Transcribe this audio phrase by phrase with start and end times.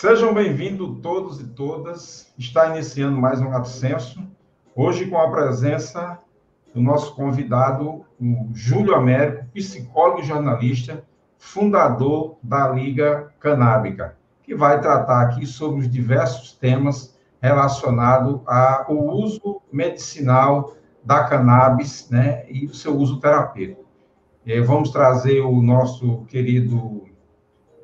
[0.00, 2.32] Sejam bem-vindos todos e todas.
[2.38, 4.22] Está iniciando mais um Lato Senso,
[4.72, 6.20] hoje com a presença
[6.72, 11.04] do nosso convidado, o Júlio Américo, psicólogo e jornalista,
[11.36, 19.60] fundador da Liga Canábica, que vai tratar aqui sobre os diversos temas relacionados ao uso
[19.72, 23.84] medicinal da cannabis né, e o seu uso terapêutico.
[24.64, 27.02] Vamos trazer o nosso querido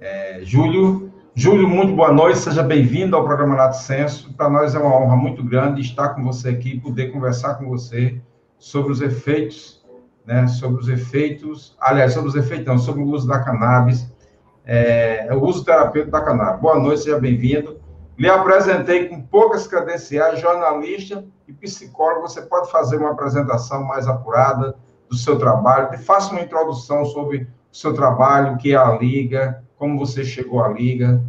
[0.01, 1.04] é, Júlio
[1.37, 4.33] Júlio, muito boa noite, seja bem-vindo ao programa Lato Senso.
[4.35, 8.23] Para nós é uma honra muito grande estar com você aqui, poder conversar com você
[8.57, 9.85] sobre os efeitos,
[10.25, 14.09] né, sobre os efeitos, aliás, sobre os efeitos, não, sobre o uso da cannabis,
[14.65, 16.61] é, o uso terapêutico da cannabis.
[16.61, 17.81] Boa noite, seja bem-vindo.
[18.17, 22.29] Lhe apresentei com poucas credenciais, jornalista e psicólogo.
[22.29, 24.77] Você pode fazer uma apresentação mais apurada
[25.11, 29.64] do seu trabalho, faça uma introdução sobre o seu trabalho, o que é a Liga,
[29.85, 31.23] como você chegou à Liga.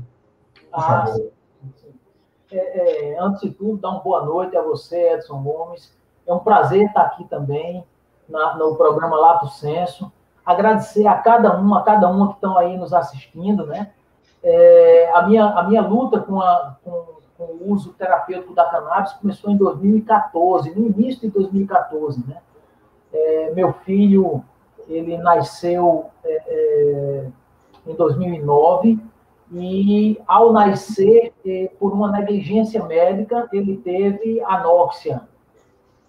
[0.72, 1.32] Por ah, favor.
[2.50, 5.94] É, é, antes de tudo, dar uma boa noite a você, Edson Gomes.
[6.26, 7.86] É um prazer estar aqui também
[8.30, 10.10] na, no programa Lato Senso.
[10.46, 13.92] Agradecer a cada um, a cada uma que estão aí nos assistindo, né?
[14.42, 19.12] É, a, minha, a minha luta com, a, com, com, o uso terapêutico da cannabis
[19.14, 22.38] começou em 2014, no início de 2014, né?
[23.12, 24.46] É, meu filho,
[24.88, 27.28] ele nasceu é, é
[27.86, 29.00] em 2009,
[29.52, 35.22] e ao nascer, eh, por uma negligência médica, ele teve anóxia.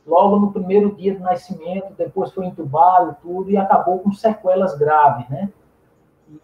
[0.06, 5.28] Logo no primeiro dia de nascimento, depois foi entubado tudo e acabou com sequelas graves,
[5.28, 5.50] né?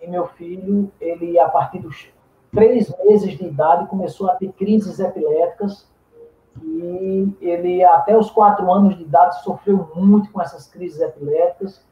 [0.01, 2.09] E meu filho, ele a partir dos
[2.53, 5.89] três meses de idade começou a ter crises epiléticas
[6.63, 11.85] e ele até os quatro anos de idade sofreu muito com essas crises epiléticas.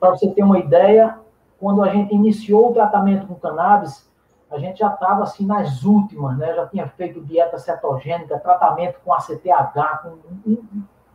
[0.00, 1.18] Para você ter uma ideia,
[1.66, 4.08] quando a gente iniciou o tratamento com cannabis,
[4.48, 6.54] a gente já estava assim nas últimas, né?
[6.54, 10.58] Já tinha feito dieta cetogênica, tratamento com ACTH, com,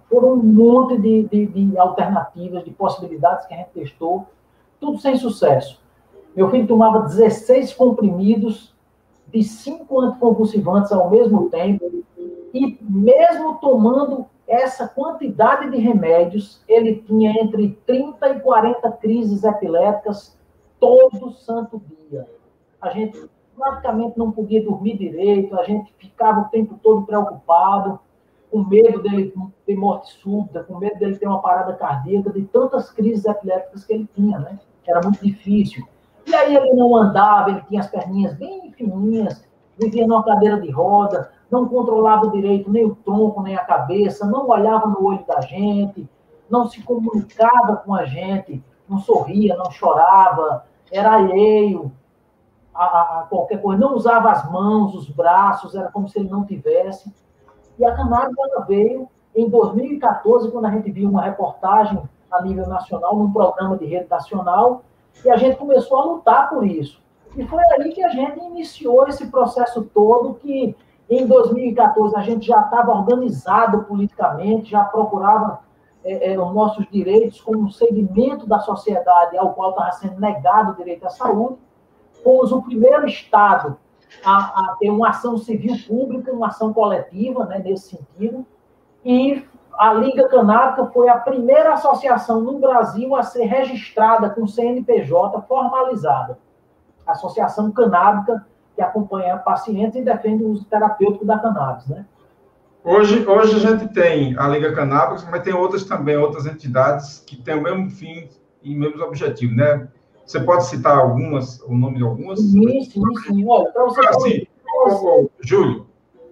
[0.09, 4.27] foram um monte de, de, de, alternativas, de possibilidades que a gente testou,
[4.77, 5.81] tudo sem sucesso.
[6.35, 8.75] Meu filho tomava 16 comprimidos
[9.27, 12.03] de cinco anticonvulsivantes ao mesmo tempo,
[12.53, 20.40] e mesmo tomando essa quantidade de remédios, ele tinha entre 30 e 40 crises epiléticas
[20.81, 22.27] todo santo dia.
[22.81, 27.99] A gente praticamente não podia dormir direito, a gente ficava o tempo todo preocupado,
[28.49, 29.33] com medo dele
[29.65, 33.93] ter morte súbita, com medo dele ter uma parada cardíaca, de tantas crises epiléticas que
[33.93, 34.59] ele tinha, né?
[34.85, 35.87] Era muito difícil.
[36.25, 39.47] E aí ele não andava, ele tinha as perninhas bem fininhas,
[39.77, 44.49] vivia numa cadeira de roda, não controlava direito nem o tronco, nem a cabeça, não
[44.49, 46.09] olhava no olho da gente,
[46.49, 51.91] não se comunicava com a gente, não sorria, não chorava, era alheio
[52.73, 56.45] a, a, qualquer coisa, não usava as mãos, os braços, era como se ele não
[56.45, 57.13] tivesse.
[57.77, 62.67] E a cannabis ela veio em 2014, quando a gente viu uma reportagem a nível
[62.67, 64.83] nacional, num programa de rede nacional,
[65.23, 67.01] e a gente começou a lutar por isso.
[67.35, 70.75] E foi aí que a gente iniciou esse processo todo que
[71.09, 75.59] em 2014, a gente já estava organizado politicamente, já procurava
[76.03, 80.71] é, é, os nossos direitos como um segmento da sociedade ao qual estava sendo negado
[80.71, 81.57] o direito à saúde.
[82.23, 83.77] Fomos o primeiro Estado
[84.23, 88.45] a, a, ter uma ação civil pública, uma ação coletiva, né, nesse sentido.
[89.05, 95.41] E a Liga Canábica foi a primeira associação no Brasil a ser registrada com CNPJ
[95.43, 96.37] formalizada.
[97.07, 98.45] Associação Canábica
[98.75, 102.05] que acompanha pacientes e defende o uso terapêutico da cannabis, né?
[102.83, 107.35] Hoje, hoje a gente tem a Liga Cannabis, mas tem outras também, outras entidades que
[107.35, 108.27] têm o mesmo fim
[108.63, 109.87] e mesmos objetivos, né?
[110.25, 112.39] Você pode citar algumas, o nome de algumas?
[112.39, 113.45] Sim, sim, sim.
[114.07, 115.85] Assim, ô, Júlio,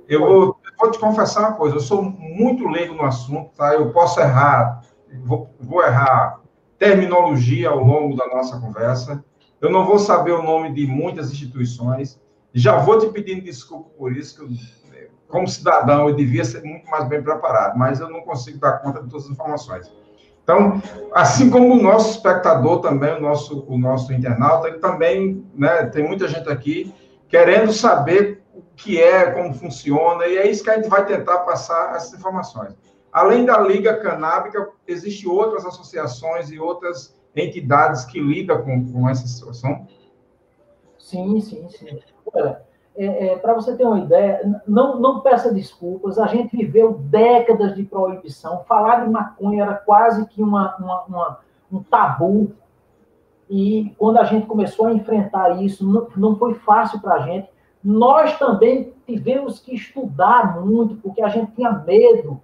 [0.07, 3.75] eu vou, vou, te confessar uma coisa, eu sou muito leigo no assunto, tá?
[3.75, 4.81] Eu posso errar,
[5.23, 6.39] vou, vou errar
[6.79, 9.23] terminologia ao longo da nossa conversa,
[9.61, 12.19] eu não vou saber o nome de muitas instituições,
[12.53, 14.49] já vou te pedindo desculpa por isso, que eu,
[15.29, 19.01] como cidadão eu devia ser muito mais bem preparado, mas eu não consigo dar conta
[19.01, 19.89] de todas as informações.
[20.43, 20.81] Então,
[21.13, 26.05] assim como o nosso espectador também, o nosso, o nosso internauta, ele também, né, tem
[26.05, 26.93] muita gente aqui
[27.27, 31.39] querendo saber o que é, como funciona, e é isso que a gente vai tentar
[31.39, 32.75] passar essas informações.
[33.13, 39.27] Além da Liga Canábica, existem outras associações e outras entidades que lidam com, com essa
[39.27, 39.87] situação?
[40.97, 41.99] Sim, sim, sim.
[42.33, 42.61] Olha,
[42.99, 47.73] é, é, para você ter uma ideia, não, não peça desculpas, a gente viveu décadas
[47.73, 51.39] de proibição, falar de maconha era quase que uma, uma, uma
[51.71, 52.51] um tabu,
[53.49, 57.49] e quando a gente começou a enfrentar isso, não, não foi fácil para a gente,
[57.81, 62.41] nós também tivemos que estudar muito, porque a gente tinha medo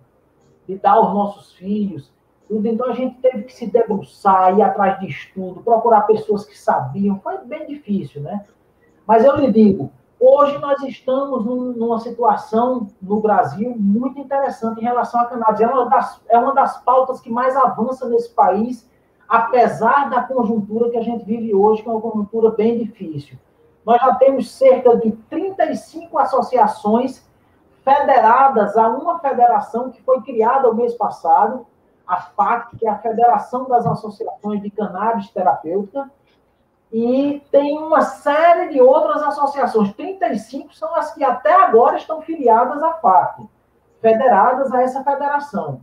[0.66, 2.10] de dar aos nossos filhos.
[2.50, 7.20] Então a gente teve que se debruçar, ir atrás de estudo, procurar pessoas que sabiam.
[7.20, 8.46] Foi bem difícil, né?
[9.06, 15.22] Mas eu lhe digo, hoje nós estamos numa situação no Brasil muito interessante em relação
[15.22, 15.62] à cannabis.
[15.62, 18.90] É uma das, é uma das pautas que mais avança nesse país,
[19.28, 23.38] apesar da conjuntura que a gente vive hoje, que é uma conjuntura bem difícil
[23.86, 27.24] nós já temos cerca de 35 associações
[27.84, 31.68] federadas a uma federação que foi criada o mês passado,
[32.08, 36.10] a FAC, que é a Federação das Associações de Cannabis Terapêutica,
[36.92, 39.94] e tem uma série de outras associações.
[39.94, 43.48] 35 são as que até agora estão filiadas à FAC,
[44.02, 45.82] federadas a essa federação.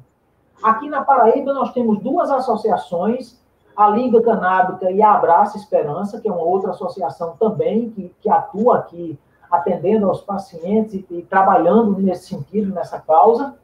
[0.63, 3.43] Aqui na Paraíba, nós temos duas associações
[3.77, 8.29] a Liga Canábica e a Abraça Esperança, que é uma outra associação também que, que
[8.29, 9.19] atua aqui
[9.51, 13.55] atendendo aos pacientes e, e trabalhando nesse sentido, nessa causa.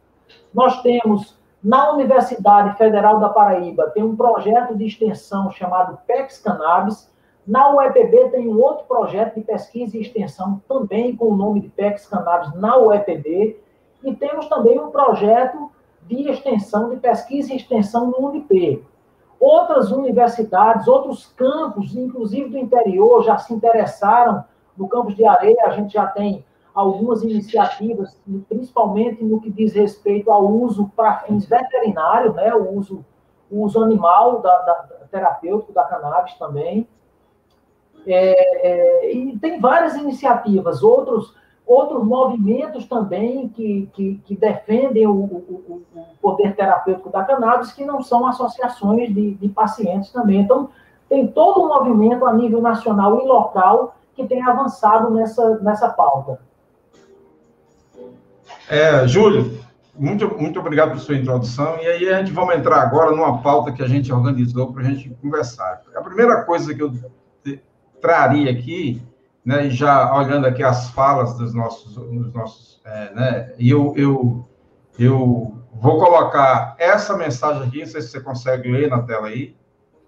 [0.53, 7.11] Nós temos na Universidade Federal da Paraíba tem um projeto de extensão chamado PEX Cannabis.
[7.49, 11.71] Na UEPB tem um outro projeto de pesquisa e extensão também com o nome de
[11.71, 13.59] PEX Cannabis na UEPB.
[14.05, 15.71] E temos também um projeto
[16.03, 18.85] de extensão, de pesquisa e extensão no UNIP.
[19.41, 24.45] Outras universidades, outros campos, inclusive do interior, já se interessaram
[24.77, 25.65] no campus de areia.
[25.65, 26.45] A gente já tem
[26.75, 32.55] algumas iniciativas, principalmente no que diz respeito ao uso para fins veterinários, né?
[32.55, 33.03] o, uso,
[33.51, 34.75] o uso animal da, da,
[35.11, 36.87] terapêutico da cannabis também.
[38.07, 41.35] É, é, e tem várias iniciativas, outros
[41.69, 47.85] outros movimentos também que, que, que defendem o, o, o, poder terapêutico da cannabis, que
[47.85, 50.41] não são associações de, de pacientes também.
[50.41, 50.71] Então,
[51.11, 56.41] tem todo um movimento a nível nacional e local que tem avançado nessa, nessa pauta.
[58.71, 59.61] É, Júlio,
[59.95, 61.77] muito, muito obrigado por sua introdução.
[61.81, 64.87] E aí a gente vamos entrar agora numa pauta que a gente organizou para a
[64.87, 65.83] gente conversar.
[65.95, 66.93] A primeira coisa que eu
[68.01, 69.03] traria aqui
[69.49, 74.47] né, já olhando aqui as falas dos nossos, dos nossos é, né, e eu, eu,
[74.99, 79.57] eu vou colocar essa mensagem aqui, não sei se você consegue ler na tela aí,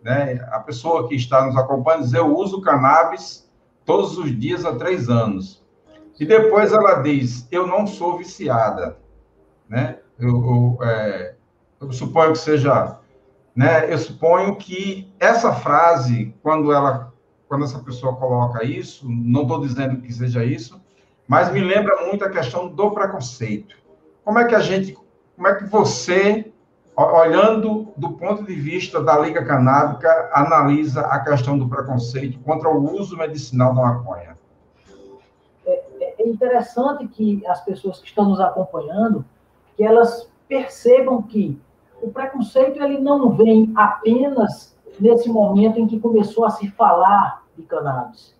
[0.02, 3.50] né, a pessoa que está nos acompanhando diz, eu uso cannabis
[3.86, 5.64] todos os dias há três anos.
[6.18, 8.98] E depois ela diz, eu não sou viciada,
[9.66, 11.34] né, eu, eu, é,
[11.80, 12.98] eu suponho que seja,
[13.56, 17.09] né, eu suponho que essa frase, quando ela
[17.50, 20.80] quando essa pessoa coloca isso, não estou dizendo que seja isso,
[21.26, 23.76] mas me lembra muito a questão do preconceito.
[24.24, 24.96] Como é que a gente,
[25.34, 26.52] como é que você,
[26.96, 32.94] olhando do ponto de vista da Liga Canábica, analisa a questão do preconceito contra o
[32.94, 34.38] uso medicinal da maconha?
[35.66, 39.24] É, é interessante que as pessoas que estão nos acompanhando,
[39.76, 41.60] que elas percebam que
[42.00, 47.66] o preconceito ele não vem apenas nesse momento em que começou a se falar de
[47.66, 48.34] cannabis.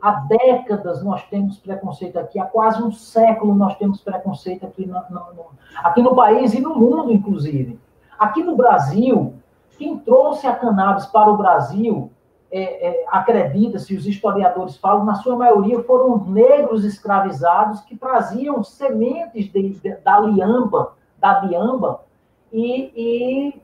[0.00, 5.00] Há décadas nós temos preconceito aqui, há quase um século nós temos preconceito aqui no,
[5.10, 5.46] no, no,
[5.82, 7.78] aqui no país e no mundo, inclusive.
[8.18, 9.34] Aqui no Brasil,
[9.78, 12.10] quem trouxe a cannabis para o Brasil,
[12.50, 19.50] é, é, acredita-se, os historiadores falam, na sua maioria foram negros escravizados que traziam sementes
[19.50, 22.02] de, de, da liamba, da liamba,
[22.52, 23.62] e, e,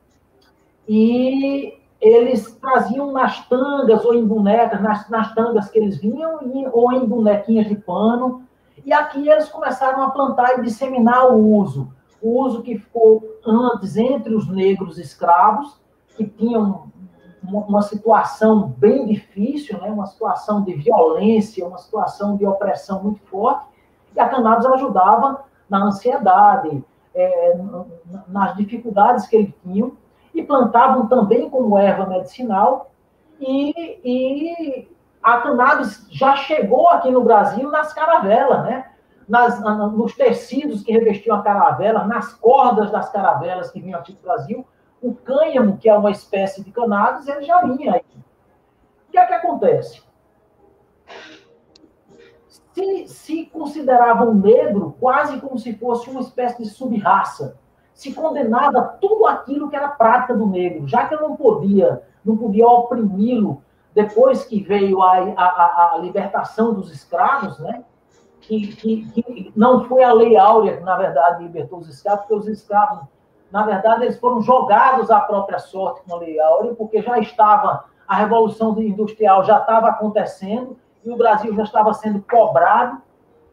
[0.88, 6.40] e eles traziam nas tangas ou em bonecas, nas, nas tangas que eles vinham,
[6.73, 8.42] ou em bonequinhas de pano.
[8.85, 11.92] E aqui eles começaram a plantar e disseminar o uso.
[12.23, 15.78] O uso que ficou antes entre os negros escravos,
[16.16, 16.90] que tinham
[17.42, 19.90] uma situação bem difícil, né?
[19.90, 23.66] uma situação de violência, uma situação de opressão muito forte,
[24.14, 26.83] e a cannabis ajudava na ansiedade,
[27.14, 27.59] é,
[28.28, 29.92] nas dificuldades que eles tinham,
[30.40, 32.90] e plantavam também como erva medicinal,
[33.38, 34.88] e, e
[35.23, 38.90] a cannabis já chegou aqui no Brasil nas caravelas, né?
[39.28, 44.23] Nas, nos tecidos que revestiam a caravela, nas cordas das caravelas que vinham aqui do
[44.23, 44.66] Brasil,
[45.00, 48.04] o cânhamo, que é uma espécie de cannabis, ele já vinha aí.
[49.09, 50.02] O que é que acontece?
[52.75, 57.56] Se, se consideravam negro quase como se fosse uma espécie de sub-raça
[57.94, 62.37] se condenava tudo aquilo que era prática do negro, já que eu não podia, não
[62.37, 63.62] podia oprimi-lo
[63.94, 67.85] depois que veio a, a, a, libertação dos escravos, né?
[68.40, 72.35] Que, que, que, não foi a lei áurea que, na verdade, libertou os escravos, porque
[72.35, 73.00] os escravos,
[73.50, 77.85] na verdade, eles foram jogados à própria sorte com a lei áurea, porque já estava,
[78.06, 83.00] a Revolução Industrial já estava acontecendo, e o Brasil já estava sendo cobrado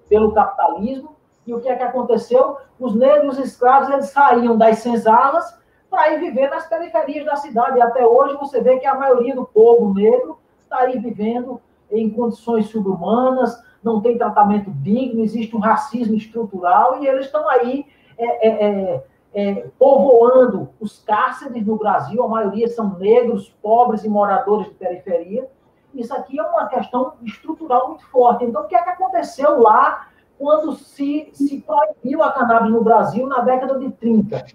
[0.08, 1.16] pelo capitalismo.
[1.48, 2.58] E o que é que aconteceu?
[2.77, 5.58] Os negros escravos eles saíam das senzalas
[5.89, 7.77] para ir viver nas periferias da cidade.
[7.77, 12.10] E até hoje você vê que a maioria do povo negro está aí vivendo em
[12.10, 17.86] condições subhumanas, não tem tratamento digno, existe um racismo estrutural e eles estão aí
[18.18, 24.10] é, é, é, é, povoando os cárceres no Brasil, a maioria são negros, pobres e
[24.10, 25.50] moradores de periferia.
[25.94, 28.44] Isso aqui é uma questão estrutural muito forte.
[28.44, 33.27] Então, o que é que aconteceu lá quando se, se proibiu a cannabis no Brasil
[33.27, 34.46] na década de 30?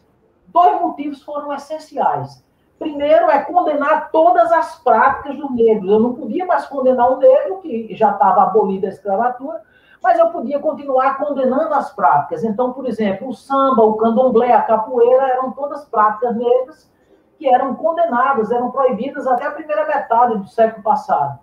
[0.49, 2.45] Dois motivos foram essenciais.
[2.79, 5.91] Primeiro é condenar todas as práticas do negro.
[5.91, 9.63] Eu não podia mais condenar o negro, que já estava abolida a escravatura,
[10.03, 12.43] mas eu podia continuar condenando as práticas.
[12.43, 16.91] Então, por exemplo, o samba, o candomblé, a capoeira eram todas práticas negras
[17.39, 21.39] que eram condenadas, eram proibidas até a primeira metade do século passado.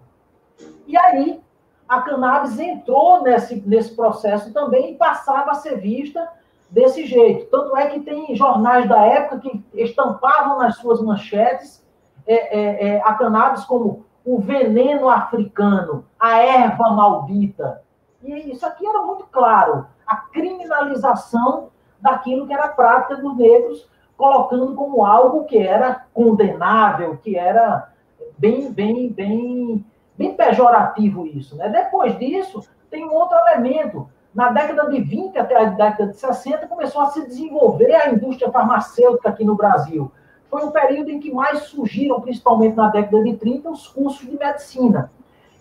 [0.86, 1.42] E aí,
[1.90, 6.30] a cannabis entrou nesse, nesse processo também e passava a ser vista
[6.70, 7.50] desse jeito.
[7.50, 11.84] Tanto é que tem jornais da época que estampavam nas suas manchetes
[12.28, 17.82] é, é, é, a cannabis como o veneno africano, a erva maldita.
[18.22, 21.70] E isso aqui era muito claro, a criminalização
[22.00, 27.92] daquilo que era a prática dos negros, colocando como algo que era condenável, que era
[28.38, 29.86] bem, bem, bem,
[30.20, 31.56] bem pejorativo isso.
[31.56, 31.70] Né?
[31.70, 32.62] Depois disso,
[32.92, 34.10] tem um outro elemento.
[34.36, 38.52] Na década de 20 até a década de 60, começou a se desenvolver a indústria
[38.52, 40.12] farmacêutica aqui no Brasil.
[40.50, 44.38] Foi um período em que mais surgiram, principalmente na década de 30, os cursos de
[44.38, 45.10] medicina.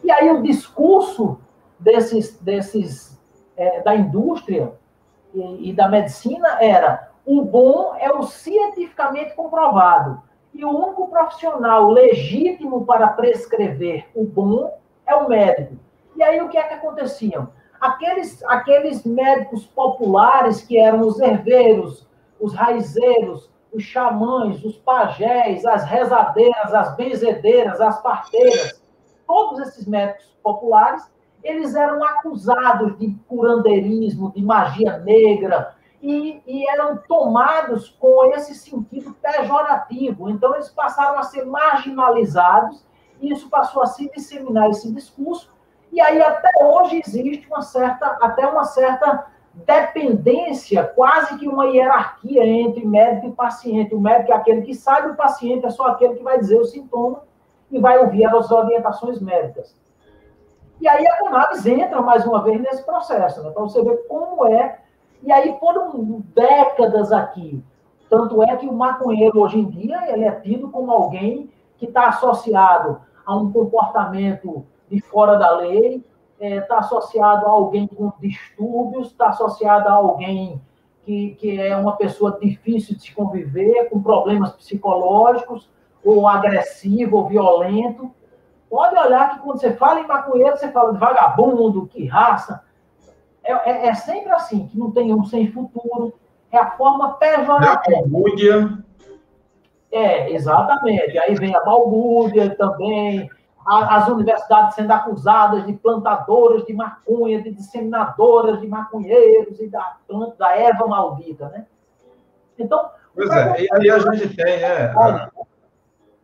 [0.03, 1.39] E aí o discurso
[1.79, 3.17] desses, desses
[3.57, 4.73] é, da indústria
[5.33, 10.21] e, e da medicina era o bom é o cientificamente comprovado.
[10.59, 15.77] E o único profissional legítimo para prescrever o bom é o médico.
[16.17, 17.49] E aí o que é que acontecia?
[17.81, 22.05] Aqueles, aqueles médicos populares que eram os herveiros,
[22.41, 28.83] os raizeiros, os xamãs, os pajés, as rezadeiras, as benzedeiras, as parteiras,
[29.29, 31.09] todos esses médicos populares
[31.45, 39.15] eles eram acusados de curandeirismo, de magia negra, e, e, eram tomados com esse sentido
[39.21, 40.31] pejorativo.
[40.31, 42.87] Então, eles passaram a ser marginalizados,
[43.21, 45.51] e isso passou a se disseminar esse discurso,
[45.91, 52.47] e aí até hoje existe uma certa, até uma certa dependência, quase que uma hierarquia
[52.47, 53.95] entre médico e paciente.
[53.95, 56.65] O médico é aquele que sabe, o paciente é só aquele que vai dizer o
[56.65, 57.23] sintoma
[57.71, 59.77] e vai ouvir as orientações médicas.
[60.81, 63.51] E aí a cannabis entra mais uma vez nesse processo, né?
[63.51, 64.81] Para você ver como é.
[65.23, 67.63] E aí foram décadas aqui.
[68.09, 72.09] Tanto é que o maconheiro hoje em dia ele é tido como alguém que está
[72.09, 76.03] associado a um comportamento de fora da lei,
[76.41, 80.61] está é, tá associado a alguém com distúrbios, está associado a alguém
[81.05, 85.71] que, que é uma pessoa difícil de se conviver, com problemas psicológicos,
[86.05, 88.11] ou agressivo, ou violento.
[88.71, 92.63] Pode olhar que quando você fala em maconheiro, você fala de vagabundo, que raça.
[93.49, 96.13] É, é, é sempre assim, que não tem um sem futuro.
[96.53, 98.03] É a forma pejorativa.
[98.03, 98.79] balbúrdia.
[99.91, 101.19] É, exatamente.
[101.19, 103.31] Aí vem a balbúrdia também,
[103.67, 110.37] as universidades sendo acusadas de plantadoras de maconha, de disseminadoras de maconheiros e da planta,
[110.37, 111.67] da erva maldita, né?
[112.59, 112.91] Então...
[113.15, 114.93] Pois é, e aí a gente tem, né?
[114.95, 115.31] A,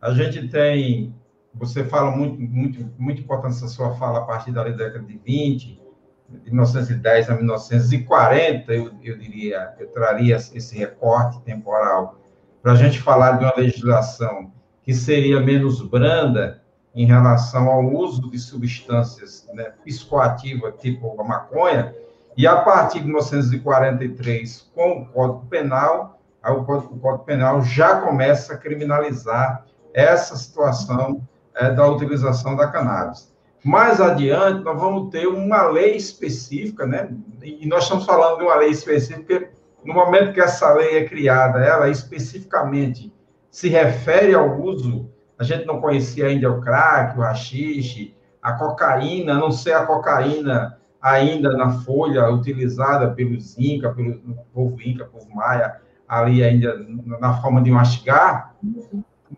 [0.01, 1.13] a gente tem
[1.57, 5.75] você fala muito, muito, muito importante essa sua fala a partir da década de 20,
[5.75, 5.84] de
[6.29, 12.19] 1910 a 1940, eu, eu diria, eu traria esse recorte temporal
[12.61, 14.51] para a gente falar de uma legislação
[14.81, 16.61] que seria menos branda
[16.95, 21.93] em relação ao uso de substâncias né, psicoativas, tipo a maconha,
[22.37, 28.01] e a partir de 1943, com o Código Penal, o Código, o Código Penal já
[28.01, 31.21] começa a criminalizar essa situação
[31.55, 33.33] é, da utilização da cannabis.
[33.65, 37.09] Mais adiante, nós vamos ter uma lei específica, né?
[37.41, 39.49] E nós estamos falando de uma lei específica,
[39.83, 43.11] no momento que essa lei é criada, ela especificamente
[43.49, 49.33] se refere ao uso, a gente não conhecia ainda o crack, o rachixe, a cocaína,
[49.33, 54.13] a não ser a cocaína ainda na folha utilizada pelos Inca, pelo
[54.53, 56.85] povo Inca, povo Maia, ali ainda
[57.19, 58.55] na forma de mastigar,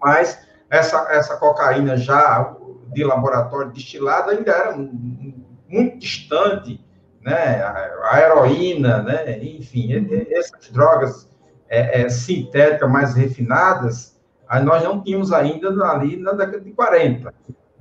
[0.02, 2.57] mas essa, essa cocaína já
[2.94, 4.78] de laboratório destilada ainda era
[5.68, 6.84] muito distante,
[7.22, 7.62] né?
[8.04, 9.38] A, heroína, né?
[9.44, 9.90] Enfim,
[10.32, 11.30] essas drogas
[11.70, 14.18] é, é, sintéticas mais refinadas,
[14.64, 17.34] nós não tínhamos ainda ali na década de 40.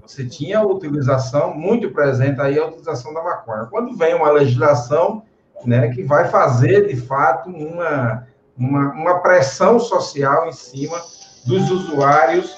[0.05, 3.67] Você tinha a utilização, muito presente aí, a utilização da maconha.
[3.67, 5.23] Quando vem uma legislação
[5.65, 10.97] né, que vai fazer, de fato, uma, uma, uma pressão social em cima
[11.45, 12.55] dos usuários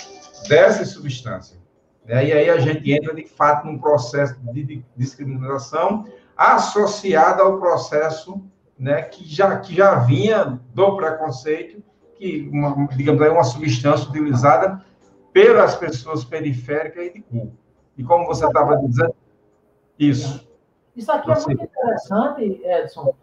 [0.49, 1.59] dessas substâncias.
[2.09, 2.27] Né?
[2.27, 8.43] E aí a gente entra, de fato, num processo de discriminação associado ao processo
[8.79, 11.83] né, que, já, que já vinha do preconceito,
[12.17, 14.83] que, uma, digamos aí, uma substância utilizada
[15.33, 17.53] pelas pessoas periféricas e de Cuba.
[17.97, 19.15] E como você estava dizendo,
[19.99, 20.49] isso.
[20.97, 21.53] Isso aqui você...
[21.53, 23.15] é muito interessante, Edson,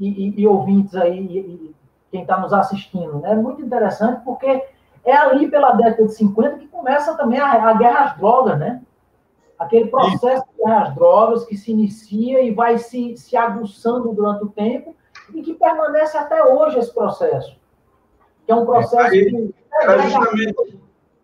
[0.00, 1.74] e, e, e ouvintes aí, e,
[2.10, 3.32] quem está nos assistindo, né?
[3.32, 4.64] É muito interessante porque
[5.04, 8.82] é ali pela década de 50 que começa também a, a guerra às drogas, né?
[9.58, 14.44] Aquele processo de guerra às drogas que se inicia e vai se, se aguçando durante
[14.44, 14.94] o tempo
[15.32, 17.58] e que permanece até hoje esse processo.
[18.46, 19.54] Que é um processo é, que...
[19.80, 20.80] Era justamente,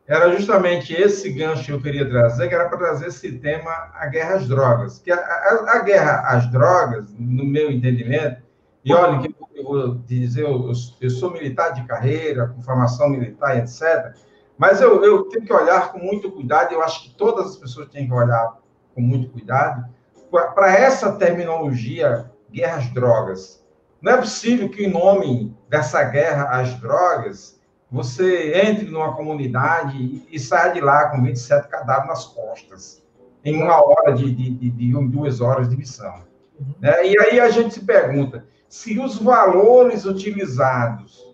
[0.07, 4.07] era justamente esse gancho que eu queria trazer, que era para trazer esse tema, a
[4.07, 4.99] guerra às drogas.
[4.99, 8.43] Que a, a, a guerra às drogas, no meu entendimento,
[8.85, 13.59] e olha, que eu vou dizer, eu, eu, sou militar de carreira, com formação militar,
[13.59, 14.15] etc.,
[14.57, 17.89] mas eu, eu tenho que olhar com muito cuidado, eu acho que todas as pessoas
[17.89, 18.59] têm que olhar
[18.95, 19.89] com muito cuidado,
[20.31, 23.65] para essa terminologia, guerra às drogas.
[24.03, 30.39] Não é possível que, em nome dessa guerra às drogas, você entre numa comunidade e
[30.39, 33.03] saia de lá com 27 cadáveres nas costas,
[33.45, 36.23] em uma hora de, de, de, de duas horas de missão.
[36.59, 36.75] Uhum.
[36.81, 37.09] Né?
[37.09, 41.29] E aí a gente se pergunta se os valores utilizados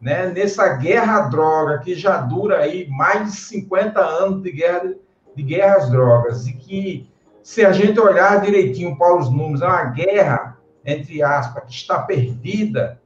[0.00, 4.94] né, nessa guerra à droga, que já dura aí mais de 50 anos de guerra,
[5.36, 7.10] de guerra às drogas, e que,
[7.42, 12.00] se a gente olhar direitinho para os números, é uma guerra, entre aspas, que está
[12.00, 12.98] perdida,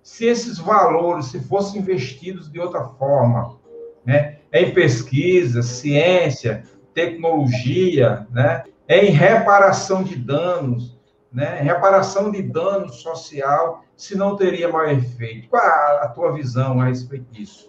[0.00, 3.58] se esses valores se fossem investidos de outra forma,
[4.06, 6.62] né, em pesquisa, ciência,
[6.94, 10.97] tecnologia, né, em reparação de danos,
[11.32, 15.48] né, reparação de dano social, se não teria maior efeito.
[15.48, 17.68] Qual a, tua visão a respeito disso?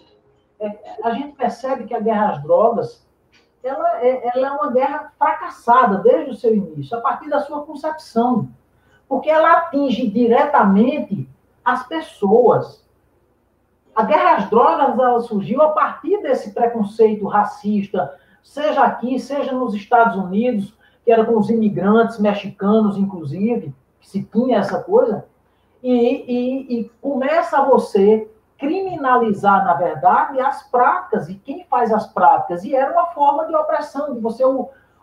[0.60, 3.08] É, a gente percebe que a guerra às drogas
[3.63, 7.65] ela é, ela é uma guerra fracassada desde o seu início, a partir da sua
[7.65, 8.50] concepção,
[9.08, 11.28] porque ela atinge diretamente
[11.63, 12.88] as pessoas.
[13.93, 19.74] A guerra às drogas ela surgiu a partir desse preconceito racista, seja aqui, seja nos
[19.74, 20.74] Estados Unidos,
[21.10, 25.26] que era com os imigrantes mexicanos, inclusive, que se tinha essa coisa,
[25.82, 32.63] e, e, e começa você criminalizar, na verdade, as práticas e quem faz as práticas.
[32.63, 34.43] E era uma forma de opressão, de você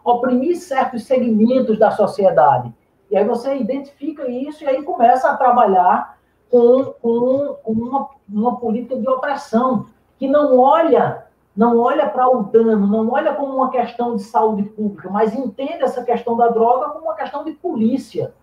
[0.05, 2.73] oprimir certos segmentos da sociedade.
[3.11, 6.17] E aí você identifica isso e aí começa a trabalhar
[6.49, 9.87] com, com, com uma, uma política de opressão,
[10.21, 11.26] que não olha
[11.57, 15.83] não olha para o dano, não olha como uma questão de saúde pública, mas entende
[15.83, 18.35] essa questão da droga como uma questão de polícia.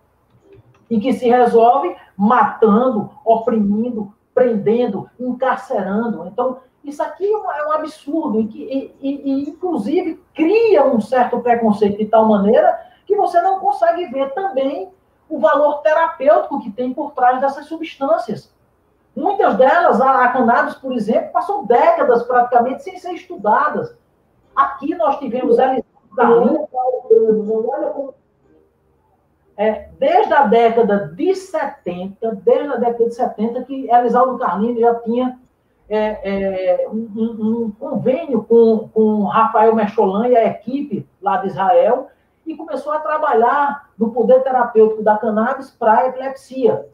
[0.90, 6.26] E que se resolve matando, oprimindo, prendendo, encarcerando.
[6.26, 11.00] Então, isso aqui é um, é absurdo e, que, e, e, e, inclusive, cria um
[11.00, 14.92] certo preconceito de tal maneira que você não consegue ver também
[15.28, 18.53] o valor terapêutico que tem por trás dessas substâncias.
[19.14, 23.96] Muitas delas, a, a cannabis, por exemplo, passou décadas praticamente sem ser estudadas.
[24.54, 25.56] Aqui nós tivemos
[26.16, 26.68] Carlinhos,
[29.56, 34.94] é, desde a década de 70, desde a década de 70, que Elisaldo Carlini já
[34.96, 35.38] tinha
[35.88, 35.98] é,
[36.82, 42.08] é, um, um, convênio com, com Rafael Mecholan e a equipe lá de Israel
[42.44, 46.88] e começou a trabalhar no poder terapêutico da cannabis para a epilepsia.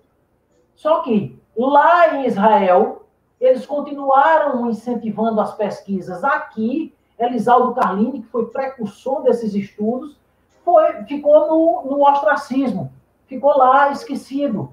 [0.74, 3.03] Só que Lá em Israel,
[3.38, 6.25] eles continuaram incentivando as pesquisas.
[6.25, 10.18] Aqui, Elisaldo Carlini, que foi precursor desses estudos,
[10.64, 12.90] foi, ficou no, no ostracismo,
[13.27, 14.73] ficou lá esquecido,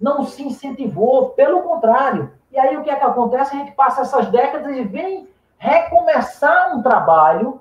[0.00, 2.30] não se incentivou, pelo contrário.
[2.52, 3.56] E aí o que é que acontece?
[3.56, 7.60] A gente passa essas décadas e vem recomeçar um trabalho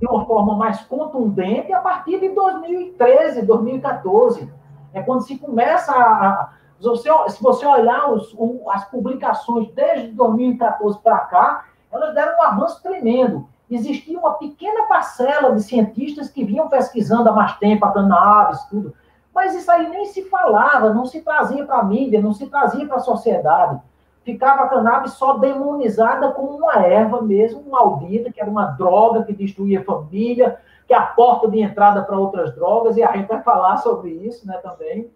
[0.00, 4.50] de uma forma mais contundente a partir de 2013, 2014.
[4.94, 8.36] É quando se começa a, se você, se você olhar os,
[8.70, 13.48] as publicações desde 2014 para cá, elas deram um avanço tremendo.
[13.70, 18.94] Existia uma pequena parcela de cientistas que vinham pesquisando há mais tempo a cannabis, tudo.
[19.34, 22.86] Mas isso aí nem se falava, não se trazia para a mídia, não se trazia
[22.86, 23.80] para a sociedade.
[24.22, 29.32] Ficava a cannabis só demonizada como uma erva mesmo, maldita, que era uma droga que
[29.32, 33.28] destruía a família, que é a porta de entrada para outras drogas, e a gente
[33.28, 35.10] vai falar sobre isso né, também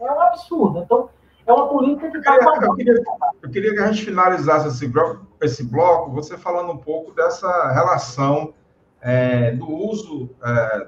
[0.00, 0.80] é um absurdo.
[0.80, 1.08] Então,
[1.46, 2.36] é uma política que está.
[2.36, 2.94] Eu, eu, queria,
[3.42, 7.70] eu queria que a gente finalizasse esse bloco, esse bloco, você falando um pouco dessa
[7.72, 8.54] relação
[9.00, 10.30] é, do uso.
[10.42, 10.86] É,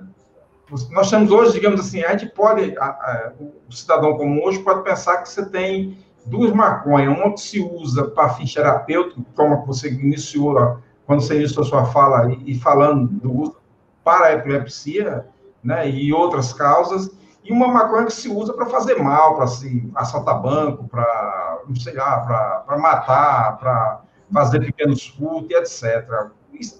[0.90, 4.82] nós temos hoje, digamos assim, a gente pode, a, a, o cidadão comum hoje pode
[4.82, 9.88] pensar que você tem duas maconhas, uma que se usa para fins terapêuticos, como você
[9.88, 13.56] iniciou, quando você iniciou sua fala, e, e falando do uso
[14.02, 15.26] para a epilepsia,
[15.62, 17.10] né, e outras causas,
[17.46, 21.76] e uma maconha que se usa para fazer mal, para se assaltar banco, para, não
[21.76, 24.00] sei lá, para matar, para
[24.32, 26.28] fazer pequenos furtos, etc.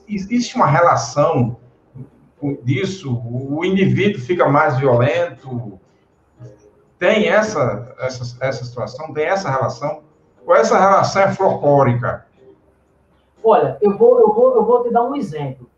[0.09, 1.57] Existe uma relação
[2.65, 3.17] disso?
[3.25, 5.79] O indivíduo fica mais violento?
[6.99, 9.13] Tem essa, essa, essa situação?
[9.13, 10.03] Tem essa relação?
[10.45, 12.27] Ou essa relação é folclórica?
[13.45, 15.71] Olha, eu vou, eu, vou, eu vou te dar um exemplo.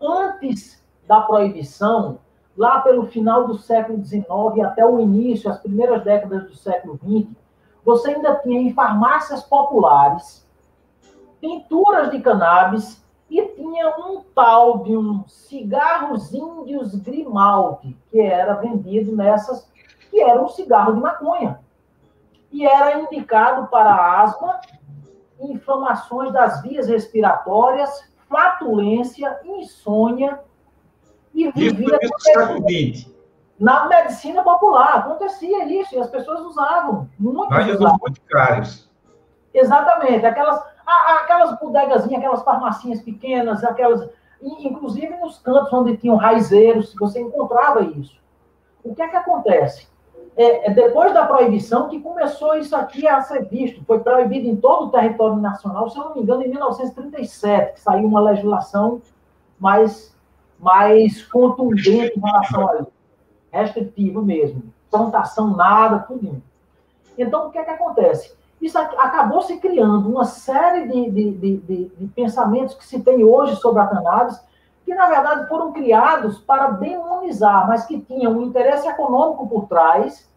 [0.00, 2.18] Antes da proibição,
[2.56, 4.24] lá pelo final do século XIX
[4.64, 7.30] até o início, as primeiras décadas do século XX,
[7.84, 10.46] você ainda tinha em farmácias populares
[11.40, 19.16] pinturas de cannabis e tinha um tal de um cigarros índios Grimaldi, que era vendido
[19.16, 19.68] nessas,
[20.10, 21.58] que era um cigarro de maconha.
[22.52, 24.60] E era indicado para asma,
[25.40, 30.38] inflamações das vias respiratórias, flatulência, insônia
[31.34, 31.98] e vivia
[33.58, 34.98] na medicina popular.
[34.98, 37.08] Acontecia isso, e as pessoas usavam.
[37.18, 37.98] Muito usavam.
[38.00, 38.90] muito caros.
[39.54, 40.26] Exatamente.
[40.26, 44.08] Aquelas, aquelas bodegazinhas, aquelas farmacinhas pequenas, aquelas.
[44.42, 48.20] Inclusive nos cantos onde tinham raizeiros, você encontrava isso.
[48.82, 49.86] O que é que acontece?
[50.36, 53.84] É, é, depois da proibição que começou isso aqui a ser visto.
[53.84, 57.80] Foi proibido em todo o território nacional, se eu não me engano, em 1937, que
[57.80, 59.00] saiu uma legislação
[59.60, 60.12] mais
[60.62, 62.92] mais contundente em relação a isso.
[63.50, 64.62] Restritivo mesmo.
[64.88, 66.40] Plantação nada, tudo.
[67.18, 68.32] Então, o que é que acontece?
[68.60, 73.56] Isso acabou se criando uma série de, de, de, de, pensamentos que se tem hoje
[73.56, 74.40] sobre a cannabis,
[74.84, 80.30] que na verdade foram criados para demonizar, mas que tinham um interesse econômico por trás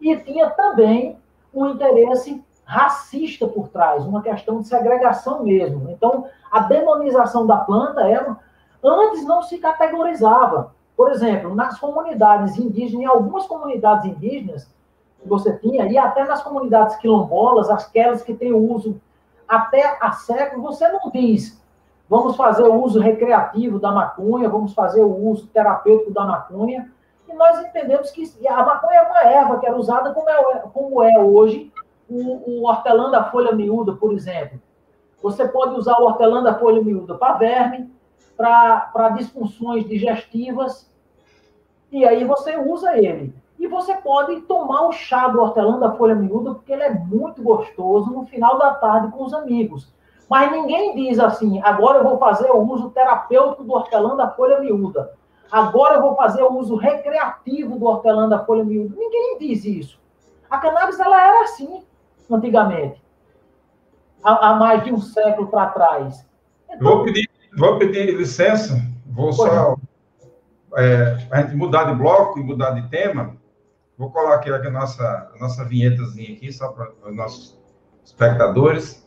[0.00, 1.18] e tinha também
[1.52, 5.90] um interesse racista por trás, uma questão de segregação mesmo.
[5.90, 8.24] Então, a demonização da planta é
[8.84, 10.74] Antes não se categorizava.
[10.96, 14.70] Por exemplo, nas comunidades indígenas, em algumas comunidades indígenas
[15.20, 19.00] que você tinha, e até nas comunidades quilombolas, aquelas que têm uso
[19.48, 21.62] até há séculos, você não diz
[22.08, 26.90] vamos fazer o uso recreativo da maconha, vamos fazer o uso terapêutico da maconha,
[27.28, 31.02] e nós entendemos que a maconha é uma erva que era usada como é, como
[31.02, 31.72] é hoje
[32.08, 34.60] o, o hortelã da folha miúda, por exemplo.
[35.22, 37.90] Você pode usar o hortelã da folha miúda para verme,
[38.36, 40.90] para disfunções digestivas,
[41.90, 43.34] e aí você usa ele.
[43.58, 47.42] E você pode tomar o chá do hortelã da folha miúda, porque ele é muito
[47.42, 49.92] gostoso no final da tarde com os amigos.
[50.28, 54.58] Mas ninguém diz assim, agora eu vou fazer o uso terapêutico do hortelã da folha
[54.60, 55.12] miúda.
[55.50, 58.94] Agora eu vou fazer o uso recreativo do hortelã da folha miúda.
[58.96, 60.00] Ninguém diz isso.
[60.50, 61.84] A cannabis ela era assim
[62.30, 63.02] antigamente,
[64.22, 66.26] há, há mais de um século para trás.
[66.70, 69.76] Então, vou pedir Vou pedir licença, vou só
[70.76, 73.36] é, a gente mudar de bloco e mudar de tema.
[73.96, 77.56] Vou colocar aqui a nossa, a nossa vinhetazinha aqui, só para os nossos
[78.04, 79.04] espectadores.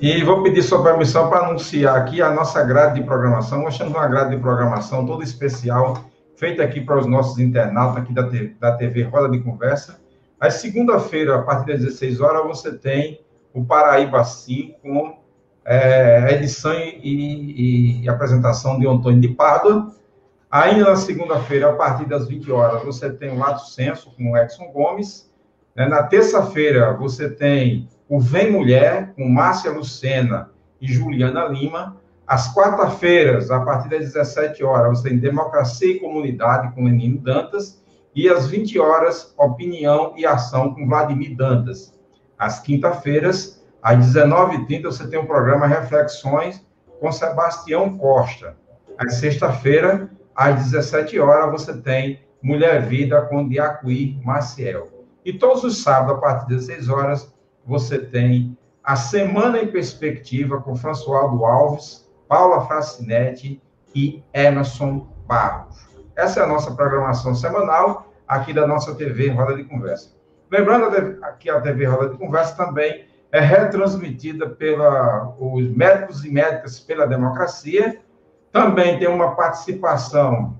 [0.00, 3.62] E vou pedir sua permissão para anunciar aqui a nossa grade de programação.
[3.62, 6.04] Nós temos uma grade de programação toda especial,
[6.34, 10.01] feita aqui para os nossos internautas aqui da TV, da TV Roda de Conversa.
[10.42, 13.20] A segunda-feira, a partir das 16 horas, você tem
[13.54, 15.16] o Paraíba 5 com
[15.64, 19.94] é, a edição e, e, apresentação de Antônio de Pádua.
[20.50, 24.36] Ainda na segunda-feira, a partir das 20 horas, você tem o Lato Senso com o
[24.36, 25.32] Edson Gomes.
[25.76, 25.86] Né?
[25.86, 30.50] Na terça-feira, você tem o Vem Mulher com Márcia Lucena
[30.80, 31.98] e Juliana Lima.
[32.26, 37.80] Às quarta-feiras, a partir das 17 horas, você tem Democracia e Comunidade com Lenino Dantas.
[38.14, 41.98] E às 20 horas, opinião e ação com Vladimir Dantas.
[42.38, 46.64] Às quinta-feiras, às 19h30, você tem o programa Reflexões
[47.00, 48.56] com Sebastião Costa.
[48.98, 54.88] Às sexta-feira, às 17 horas, você tem Mulher Vida com Diacuí Maciel.
[55.24, 60.60] E todos os sábados, a partir das 16 horas, você tem a Semana em Perspectiva
[60.60, 63.62] com Françoaldo Alves, Paula Fracinetti
[63.94, 65.91] e Emerson Barros.
[66.16, 70.10] Essa é a nossa programação semanal aqui da nossa TV Roda de Conversa.
[70.50, 70.90] Lembrando
[71.38, 77.98] que a TV Roda de Conversa também é retransmitida pelos médicos e médicas pela democracia.
[78.50, 80.58] Também tem uma participação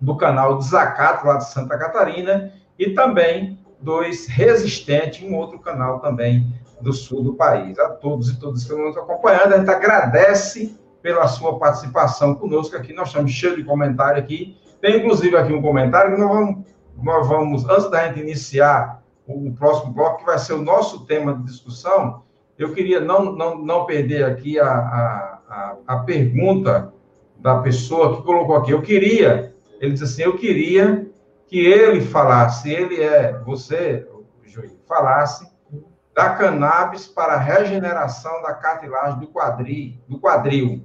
[0.00, 6.50] do canal Desacato, lá de Santa Catarina, e também 2 Resistente, um outro canal também
[6.80, 7.78] do sul do país.
[7.78, 12.76] A todos e todas que estão nos acompanhando, a gente agradece pela sua participação conosco
[12.76, 12.94] aqui.
[12.94, 14.56] Nós estamos cheios de comentário aqui.
[14.80, 16.64] Tem, inclusive, aqui um comentário que nós vamos,
[17.02, 21.34] nós vamos antes da gente iniciar o próximo bloco, que vai ser o nosso tema
[21.34, 22.22] de discussão,
[22.56, 26.92] eu queria não, não, não perder aqui a, a, a, pergunta
[27.38, 28.72] da pessoa que colocou aqui.
[28.72, 31.08] Eu queria, ele disse assim, eu queria
[31.46, 34.08] que ele falasse, ele é, você,
[34.44, 35.46] Juiz, falasse
[36.14, 40.84] da cannabis para regeneração da cartilagem do quadril, do quadril,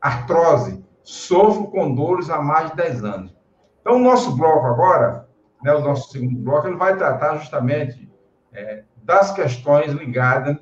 [0.00, 3.34] artrose, sofro com dores há mais de 10 anos.
[3.80, 5.28] Então, o nosso bloco agora,
[5.62, 8.08] né, o nosso segundo bloco, ele vai tratar justamente
[8.52, 10.56] é, das questões ligadas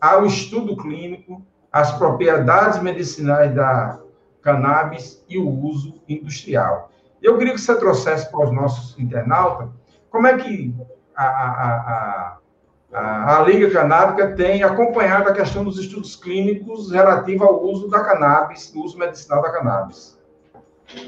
[0.00, 4.00] ao estudo clínico, às propriedades medicinais da
[4.42, 6.90] cannabis e o uso industrial.
[7.22, 9.68] Eu queria que você trouxesse para os nossos internautas
[10.10, 10.74] como é que
[11.16, 12.38] a, a, a,
[12.92, 18.72] a Liga Canábica tem acompanhado a questão dos estudos clínicos relativos ao uso da cannabis,
[18.74, 20.20] uso medicinal da cannabis.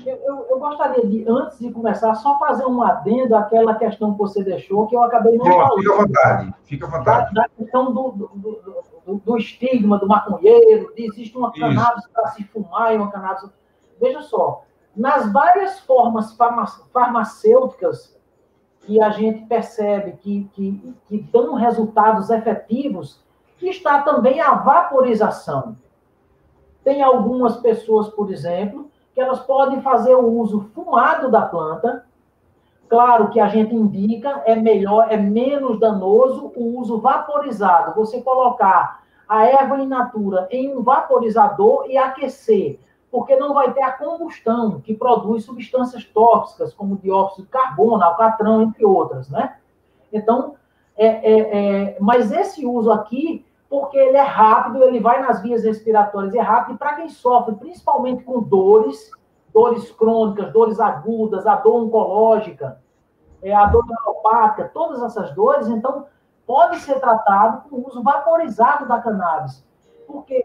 [0.07, 4.19] Eu, eu, eu, gostaria de, antes de começar, só fazer um adendo àquela questão que
[4.19, 5.77] você deixou, que eu acabei não falando.
[5.77, 7.35] Fica à vontade, fica à vontade.
[7.35, 12.29] Da, da questão do, do, do, do, estigma do maconheiro, de existe uma cannabis para
[12.29, 13.45] se fumar e uma cannabis...
[14.01, 14.65] Veja só,
[14.97, 16.35] nas várias formas
[16.91, 18.14] farmacêuticas
[18.87, 23.23] que a gente percebe que, que, que dão resultados efetivos,
[23.61, 25.77] está também a vaporização.
[26.83, 32.05] Tem algumas pessoas, por exemplo, que elas podem fazer o uso fumado da planta.
[32.89, 37.95] Claro que a gente indica é melhor, é menos danoso o uso vaporizado.
[37.95, 42.79] Você colocar a erva in natura em um vaporizador e aquecer
[43.15, 48.61] porque não vai ter a combustão que produz substâncias tóxicas, como dióxido de carbono, alcatrão,
[48.61, 49.57] entre outras, né?
[50.13, 50.57] Então,
[50.97, 55.63] é, é, é, mas esse uso aqui, porque ele é rápido, ele vai nas vias
[55.63, 59.13] respiratórias, é rápido, e para quem sofre principalmente com dores,
[59.53, 62.83] dores crônicas, dores agudas, a dor oncológica,
[63.41, 66.07] é, a dor neuropática, todas essas dores, então,
[66.45, 69.65] pode ser tratado com o uso vaporizado da cannabis.
[70.05, 70.45] Porque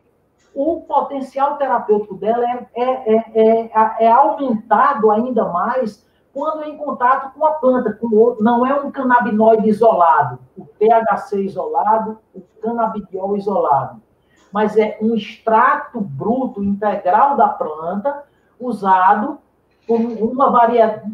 [0.53, 7.45] o potencial terapêutico dela é, é, é, é, aumentado ainda mais quando em contato com
[7.45, 14.01] a planta, com o, não é um canabinoide isolado, o THC isolado, o canabidiol isolado,
[14.51, 18.23] mas é um extrato bruto integral da planta
[18.59, 19.39] usado
[19.88, 21.12] com uma variedade,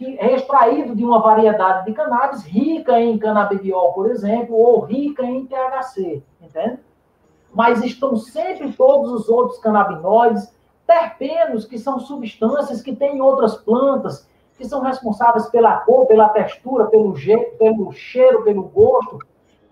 [0.00, 5.46] é extraído de uma variedade de cannabis rica em canabidiol, por exemplo, ou rica em
[5.46, 6.78] THC, entende?
[7.52, 10.52] Mas estão sempre todos os outros canabinoides,
[10.86, 16.28] terpenos, que são substâncias que tem em outras plantas, que são responsáveis pela cor, pela
[16.28, 19.18] textura, pelo jeito, pelo cheiro, pelo gosto,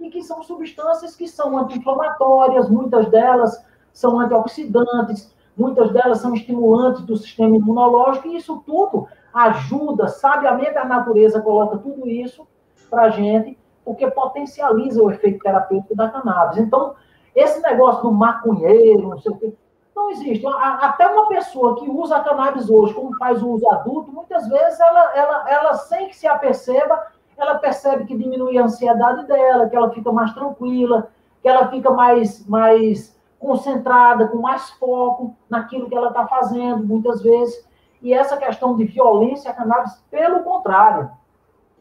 [0.01, 3.62] e que são substâncias que são anti-inflamatórias, muitas delas
[3.93, 10.85] são antioxidantes, muitas delas são estimulantes do sistema imunológico, e isso tudo ajuda, sabiamente a
[10.85, 12.47] natureza coloca tudo isso
[12.88, 16.59] para a gente, porque potencializa o efeito terapêutico da cannabis.
[16.59, 16.95] Então,
[17.35, 19.53] esse negócio do maconheiro, não sei o quê,
[19.95, 20.47] não existe.
[20.47, 24.79] Até uma pessoa que usa a cannabis hoje, como faz o uso adulto, muitas vezes
[24.81, 29.77] ela, ela, ela sem que se aperceba, ela percebe que diminui a ansiedade dela, que
[29.77, 31.11] ela fica mais tranquila,
[31.43, 37.23] que ela fica mais, mais concentrada, com mais foco naquilo que ela está fazendo, muitas
[37.23, 37.67] vezes.
[38.03, 41.11] E essa questão de violência, a cannabis, pelo contrário,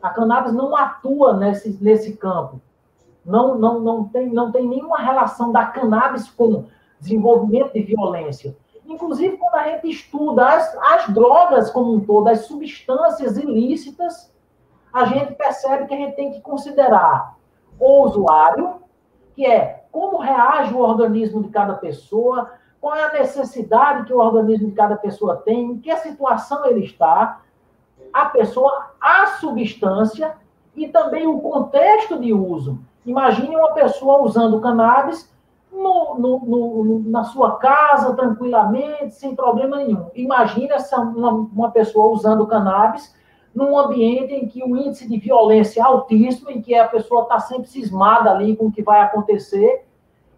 [0.01, 2.61] a cannabis não atua nesse, nesse campo
[3.27, 6.65] não, não, não, tem, não tem nenhuma relação da cannabis com
[6.97, 8.55] desenvolvimento de violência.
[8.85, 14.33] Inclusive, quando a gente estuda as, as drogas como um todo, as substâncias ilícitas,
[14.93, 17.35] a gente percebe que a gente tem que considerar
[17.77, 18.75] o usuário,
[19.35, 24.19] que é como reage o organismo de cada pessoa, qual é a necessidade que o
[24.19, 27.41] organismo de cada pessoa tem, em que situação ele está,
[28.13, 30.37] a pessoa, a substância
[30.73, 32.79] e também o contexto de uso.
[33.07, 35.33] Imagine uma pessoa usando cannabis
[35.71, 40.09] no, no, no, na sua casa, tranquilamente, sem problema nenhum.
[40.13, 43.15] Imagine essa, uma, uma pessoa usando cannabis
[43.55, 47.39] num ambiente em que o índice de violência é altíssimo, em que a pessoa está
[47.39, 49.87] sempre cismada ali com o que vai acontecer.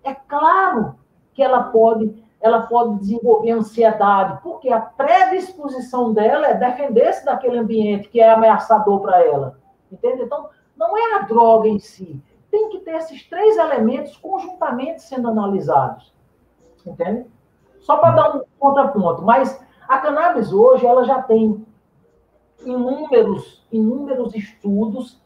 [0.04, 0.94] É claro
[1.34, 8.10] que ela pode, ela pode desenvolver ansiedade, porque a predisposição dela é defender-se daquele ambiente
[8.10, 9.58] que é ameaçador para ela.
[9.92, 10.22] Entende?
[10.22, 15.30] Então, não é a droga em si, tem que ter esses três elementos conjuntamente sendo
[15.30, 16.14] analisados.
[16.86, 17.26] Entende?
[17.80, 19.22] Só para dar um contraponto.
[19.22, 21.66] Mas a cannabis hoje ela já tem
[22.66, 25.22] inúmeros, inúmeros estudos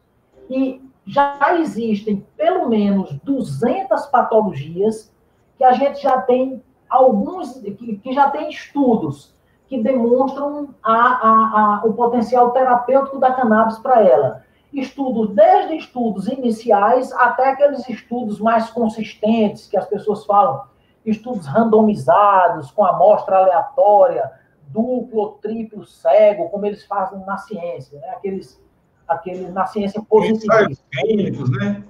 [0.50, 5.12] E já existem pelo menos 200 patologias
[5.58, 9.34] que a gente já tem alguns, que, que já tem estudos
[9.68, 14.44] que demonstram a, a, a, o potencial terapêutico da cannabis para ela.
[14.74, 20.64] Estudos, desde estudos iniciais até aqueles estudos mais consistentes, que as pessoas falam,
[21.06, 24.32] estudos randomizados, com amostra aleatória,
[24.70, 28.10] duplo ou triplo cego, como eles fazem na ciência, né?
[28.10, 28.62] aqueles,
[29.08, 30.64] aqueles na ciência positiva.
[30.64, 31.84] Ensaios clínicos, né?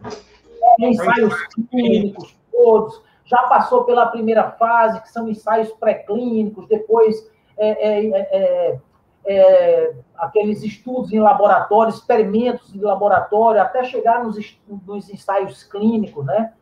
[0.80, 3.02] É, ensaios clínicos, todos.
[3.26, 8.80] Já passou pela primeira fase, que são ensaios pré-clínicos, depois é é,
[9.26, 14.38] é, é, é, aqueles estudos em laboratório, experimentos de laboratório, até chegar nos,
[14.86, 16.54] nos ensaios clínicos, né?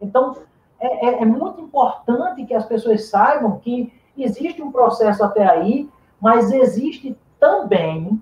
[0.00, 0.36] Então,
[0.78, 5.88] é, é, muito importante que as pessoas saibam que existe um processo até aí,
[6.20, 8.20] mas existe também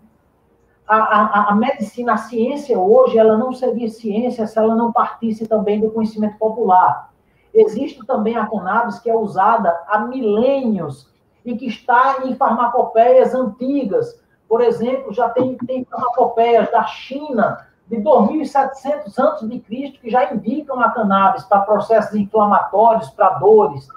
[0.86, 5.46] a, a, a, medicina, a ciência hoje, ela não seria ciência se ela não partisse
[5.46, 7.12] também do conhecimento popular.
[7.52, 11.10] Existe também a cannabis que é usada há milênios
[11.44, 14.20] e que está em farmacopeias antigas.
[14.48, 19.90] Por exemplo, já tem, tem farmacopeias da China de 2.700 a.C.
[20.00, 23.88] que já indicam a cannabis para processos inflamatórios, para dores.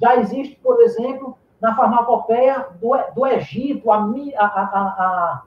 [0.00, 5.42] Já existe, por exemplo, na farmacopeia do, do Egito, a, a, a,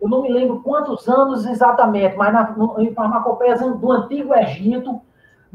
[0.00, 5.00] eu não me lembro quantos anos exatamente, mas na, no, em farmacopeias do Antigo Egito,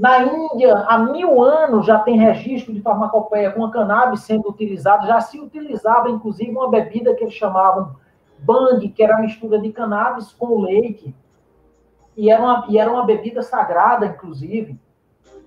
[0.01, 5.05] na Índia, há mil anos já tem registro de farmacopeia com a cannabis sendo utilizada,
[5.05, 7.95] já se utilizava, inclusive, uma bebida que eles chamavam
[8.39, 11.15] bang, que era a mistura de cannabis com leite,
[12.17, 14.75] e era uma, e era uma bebida sagrada, inclusive.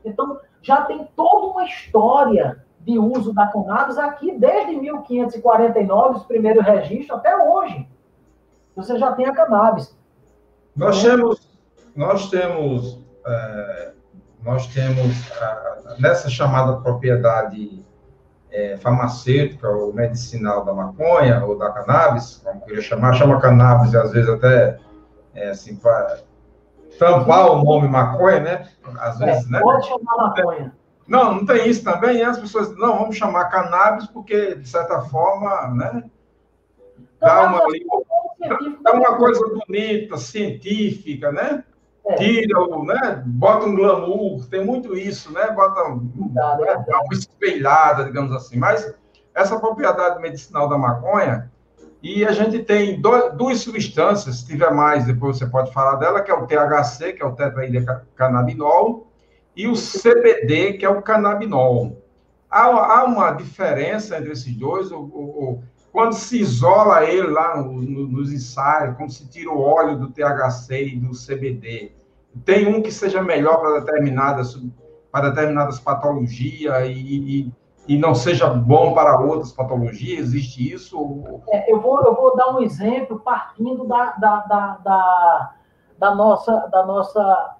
[0.05, 6.65] Então, já tem toda uma história de uso da cannabis aqui desde 1549, os primeiros
[6.65, 7.89] registros, até hoje.
[8.77, 9.99] Você já tem a cannabis.
[10.77, 11.59] Nós temos,
[11.97, 13.95] nós temos, é,
[14.45, 15.17] nós temos
[15.99, 17.85] nessa chamada propriedade
[18.51, 23.97] é, farmacêutica ou medicinal da maconha ou da cannabis, como queria chamar, chama cannabis e
[23.97, 24.79] às vezes até
[25.35, 26.21] é, assim para
[26.99, 28.69] tampar o nome maconha, né?
[28.99, 29.61] Às vezes, é, né?
[29.61, 30.73] Pode chamar maconha.
[31.09, 32.23] Não, não tem isso também.
[32.23, 36.05] As pessoas, não, vamos chamar cannabis porque, de certa forma, né?
[37.21, 37.61] Dá uma,
[38.83, 41.65] dá uma coisa bonita, científica, né?
[42.07, 42.15] É.
[42.17, 43.23] Tira, né?
[43.25, 45.51] Bota um glamour, tem muito isso, né?
[45.51, 46.85] Bota um, né?
[46.89, 48.59] uma espelhada, digamos assim.
[48.59, 48.95] Mas
[49.35, 51.51] essa propriedade medicinal da maconha,
[52.03, 56.21] e a gente tem dois, duas substâncias, se tiver mais, depois você pode falar dela,
[56.21, 59.07] que é o THC, que é o tetrahidrocannabinol,
[59.57, 62.03] e o CBD, que é o canabinol.
[62.51, 65.63] Há, há uma diferença entre esses dois, o, o,
[65.95, 70.11] quando se isola ele lá no, no, nos ensaios, quando se tira o óleo do
[70.11, 71.93] THC e do CBD,
[72.45, 74.61] tem um que seja melhor para determinadas,
[75.13, 77.53] para determinadas patologias e, e,
[77.87, 80.27] e, não seja bom para outras patologias?
[80.27, 81.41] Existe isso?
[81.49, 85.55] É, eu, vou, eu vou dar um exemplo partindo da, da, da, da,
[85.97, 87.57] da nossa, da nossa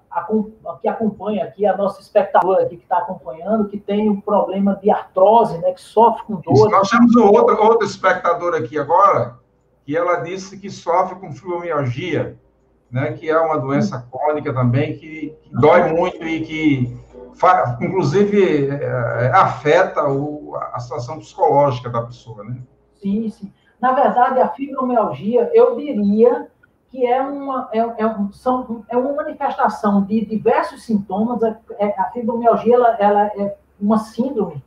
[0.81, 4.89] que acompanha aqui, a nossa espectadora aqui que está acompanhando, que tem um problema de
[4.89, 6.69] artrose, né, que sofre com dor.
[6.69, 9.37] Nós temos outra, outra espectadora aqui agora,
[9.85, 12.37] que ela disse que sofre com fibromialgia,
[12.89, 16.97] né, que é uma doença crônica também, que, que dói muito e que,
[17.81, 22.57] inclusive, é, afeta o, a situação psicológica da pessoa, né?
[23.01, 23.51] Sim, sim.
[23.81, 26.47] Na verdade, a fibromialgia, eu diria
[26.95, 31.43] que é uma, é, é, são, é uma manifestação de diversos sintomas.
[31.43, 34.63] É, é, a fibromialgia ela, ela é uma síndrome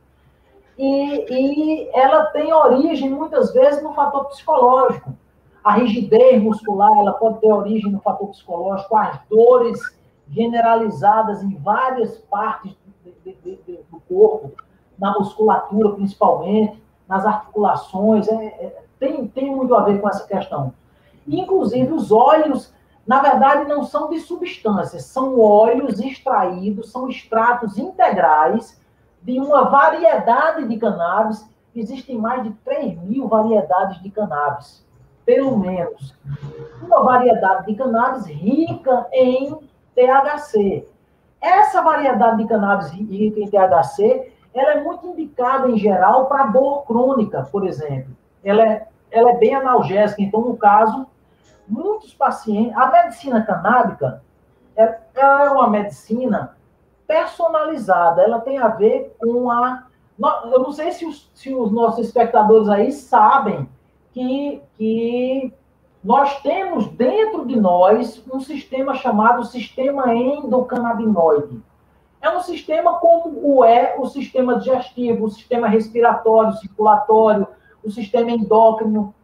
[0.76, 5.16] e, e ela tem origem, muitas vezes, no fator psicológico.
[5.64, 9.80] A rigidez muscular ela pode ter origem no fator psicológico, as dores
[10.30, 14.52] generalizadas em várias partes de, de, de, do corpo,
[14.98, 20.74] na musculatura principalmente, nas articulações, é, é, tem, tem muito a ver com essa questão.
[21.28, 22.72] Inclusive, os óleos,
[23.06, 28.80] na verdade, não são de substâncias, são óleos extraídos, são extratos integrais
[29.22, 31.48] de uma variedade de cannabis.
[31.74, 34.84] Existem mais de 3 mil variedades de cannabis,
[35.24, 36.14] pelo menos.
[36.82, 39.56] Uma variedade de cannabis rica em
[39.94, 40.86] THC.
[41.40, 46.84] Essa variedade de cannabis rica em THC, ela é muito indicada, em geral, para dor
[46.84, 48.16] crônica, por exemplo.
[48.42, 51.06] Ela é, ela é bem analgésica, então, no caso,
[51.68, 52.76] muitos pacientes.
[52.76, 54.22] A medicina canábica
[54.76, 56.56] é, é uma medicina
[57.06, 59.86] personalizada, ela tem a ver com a.
[60.52, 63.68] Eu não sei se os, se os nossos espectadores aí sabem
[64.12, 65.52] que, que
[66.02, 71.60] nós temos dentro de nós um sistema chamado sistema endocannabinoide.
[72.20, 77.46] É um sistema como o é o sistema digestivo, o sistema respiratório, circulatório,
[77.82, 79.14] o sistema endócrino,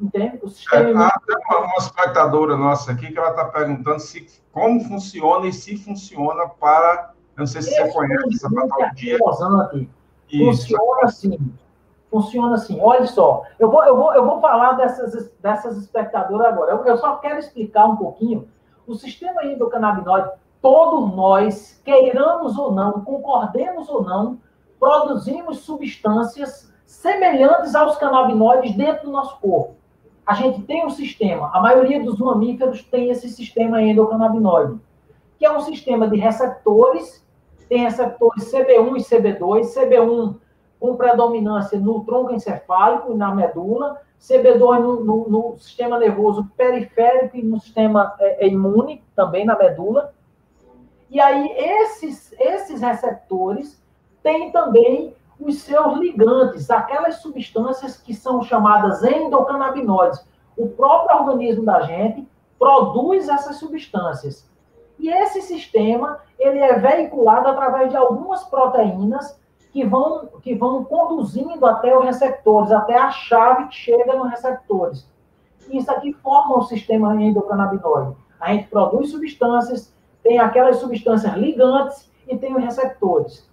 [0.00, 0.38] entende?
[0.42, 0.88] O sistema...
[0.88, 5.76] É, uma, uma espectadora nossa aqui que ela está perguntando se, como funciona e se
[5.76, 9.18] funciona para, não sei se você conhece essa patologia.
[9.18, 11.52] Funciona assim,
[12.10, 12.78] funciona assim.
[12.80, 16.72] Olha só, eu vou, eu vou, eu vou falar dessas, dessas espectadoras agora.
[16.72, 18.48] Eu, eu só quero explicar um pouquinho.
[18.86, 20.30] O sistema endocannabinoide,
[20.60, 24.38] todos nós, queiramos ou não, concordemos ou não,
[24.78, 29.76] produzimos substâncias semelhantes aos canabinoides dentro do nosso corpo.
[30.26, 34.78] A gente tem um sistema, a maioria dos mamíferos tem esse sistema endocannabinoide,
[35.38, 37.26] que é um sistema de receptores,
[37.68, 40.36] tem receptores CB1 e CB2, CB1
[40.78, 47.36] com predominância no tronco encefálico e na medula, CB2 no, no, no sistema nervoso periférico
[47.36, 50.14] e no sistema é, é, imune, também na medula.
[51.10, 53.82] E aí, esses, esses receptores
[54.22, 55.14] têm também
[55.44, 60.24] os seus ligantes, aquelas substâncias que são chamadas endocannabinoides.
[60.56, 62.28] O próprio organismo da gente
[62.58, 64.48] produz essas substâncias.
[64.98, 69.40] E esse sistema, ele é veiculado através de algumas proteínas
[69.72, 75.10] que vão, que vão conduzindo até os receptores, até a chave que chega nos receptores.
[75.70, 78.16] Isso aqui forma o sistema endocannabinoide.
[78.38, 83.48] A gente produz substâncias, tem aquelas substâncias ligantes e tem os receptores.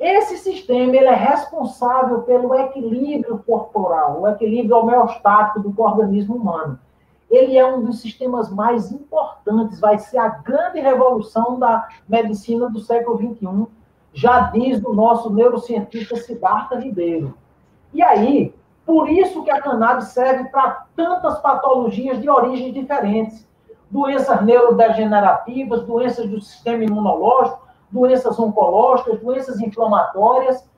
[0.00, 6.78] Esse sistema ele é responsável pelo equilíbrio corporal, o equilíbrio homeostático do organismo humano.
[7.30, 12.80] Ele é um dos sistemas mais importantes, vai ser a grande revolução da medicina do
[12.80, 13.66] século XXI,
[14.14, 17.34] já diz o nosso neurocientista Siddhartha Ribeiro.
[17.92, 18.54] E aí,
[18.86, 23.46] por isso que a cannabis serve para tantas patologias de origens diferentes.
[23.90, 30.68] Doenças neurodegenerativas, doenças do sistema imunológico, doenças oncológicas, doenças inflamatórias.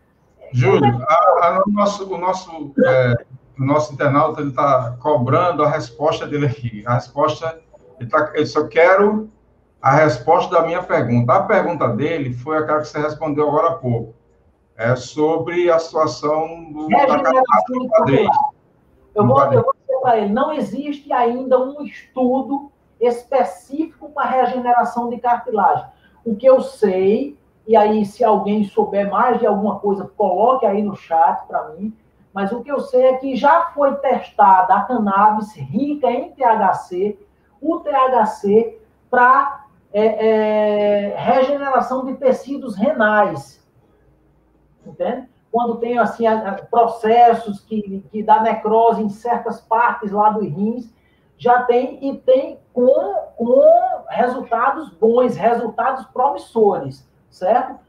[0.52, 3.24] Júlio, a, a, o nosso, o nosso, é,
[3.58, 6.84] o nosso internauta está cobrando a resposta dele aqui.
[6.86, 7.58] A resposta,
[7.98, 9.28] ele tá, eu só quero
[9.80, 11.32] a resposta da minha pergunta.
[11.32, 14.14] A pergunta dele foi aquela que você respondeu agora há pouco.
[14.76, 18.30] É sobre a situação do, da do quadril.
[19.14, 25.10] Eu vou, eu vou dizer para ele, não existe ainda um estudo específico para regeneração
[25.10, 25.84] de cartilagem.
[26.24, 30.82] O que eu sei, e aí se alguém souber mais de alguma coisa, coloque aí
[30.82, 31.96] no chat para mim,
[32.32, 37.18] mas o que eu sei é que já foi testada a cannabis rica em THC,
[37.60, 43.62] o THC para é, é, regeneração de tecidos renais.
[44.86, 45.28] Entende?
[45.50, 46.24] Quando tem assim,
[46.70, 50.90] processos que, que dá necrose em certas partes lá dos rins,
[51.42, 53.64] já tem e tem com, com
[54.08, 57.80] resultados bons, resultados promissores, certo?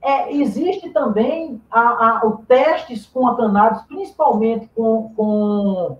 [0.00, 5.98] É, existe também a, a, o testes com a cannabis, principalmente com, com,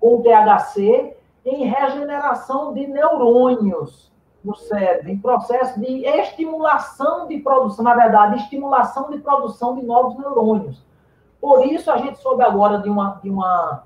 [0.00, 1.14] com o THC,
[1.44, 4.10] em regeneração de neurônios
[4.42, 10.16] no cérebro, em processo de estimulação de produção, na verdade, estimulação de produção de novos
[10.16, 10.82] neurônios.
[11.38, 13.84] Por isso, a gente soube agora de uma, de uma,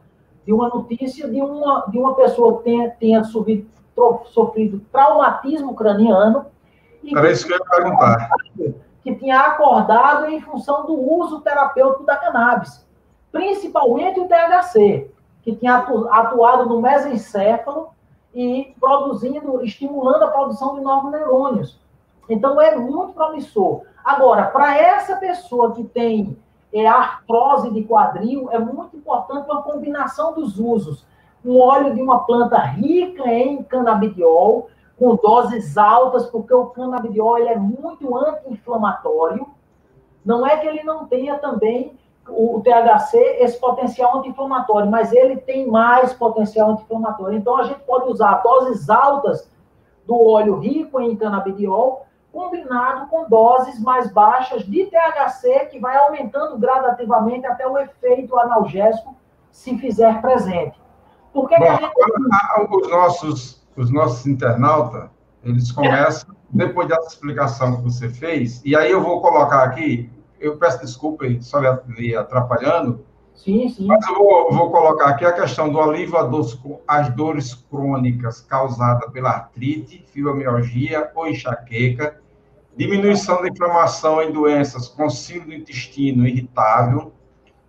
[0.50, 3.70] de uma notícia de uma, de uma pessoa que tenha, tenha sofrido,
[4.32, 6.46] sofrido traumatismo craniano.
[7.14, 8.28] Era isso que eu ia perguntar.
[9.04, 12.84] Que tinha acordado em função do uso terapêutico da cannabis,
[13.30, 15.08] principalmente o THC,
[15.42, 17.90] que tinha atuado no mesencéfalo
[18.34, 21.78] e produzindo, estimulando a produção de novos neurônios.
[22.28, 23.82] Então é muito promissor.
[24.04, 26.36] Agora, para essa pessoa que tem
[26.72, 31.06] é, artrose de quadril, é muito importante uma combinação dos usos.
[31.44, 34.68] Um óleo de uma planta rica em canabidiol,
[34.98, 39.46] com doses altas, porque o canabidiol é muito anti-inflamatório.
[40.24, 41.98] Não é que ele não tenha também
[42.28, 47.38] o THC esse potencial anti-inflamatório, mas ele tem mais potencial anti-inflamatório.
[47.38, 49.50] Então, a gente pode usar doses altas
[50.06, 56.58] do óleo rico em canabidiol, combinado com doses mais baixas de THC, que vai aumentando
[56.58, 59.16] gradativamente até o efeito analgésico,
[59.50, 60.80] se fizer presente.
[61.32, 61.92] Por que, Bom, que a gente...
[62.70, 65.08] Os nossos, os nossos internautas,
[65.44, 70.10] eles começam, depois dessa explicação que você fez, e aí eu vou colocar aqui
[70.40, 73.04] eu peço desculpa só lhe atrapalhando.
[73.34, 73.86] Sim, sim.
[73.86, 76.16] Mas eu vou, vou colocar aqui a questão do alívio
[76.86, 82.20] às dores crônicas causadas pela artrite, fibromialgia ou enxaqueca,
[82.76, 87.12] diminuição da inflamação em doenças com síndrome do intestino irritável,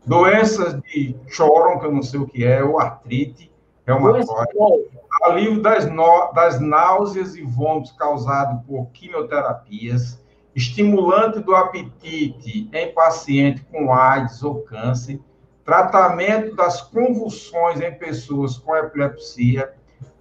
[0.06, 3.52] doenças de Choron, que eu não sei o que é, ou artrite,
[3.86, 4.90] reumatóide,
[5.24, 10.22] alívio das, no, das náuseas e vômitos causados por quimioterapias,
[10.56, 15.20] estimulante do apetite em paciente com AIDS ou câncer,
[15.66, 19.74] tratamento das convulsões em pessoas com epilepsia,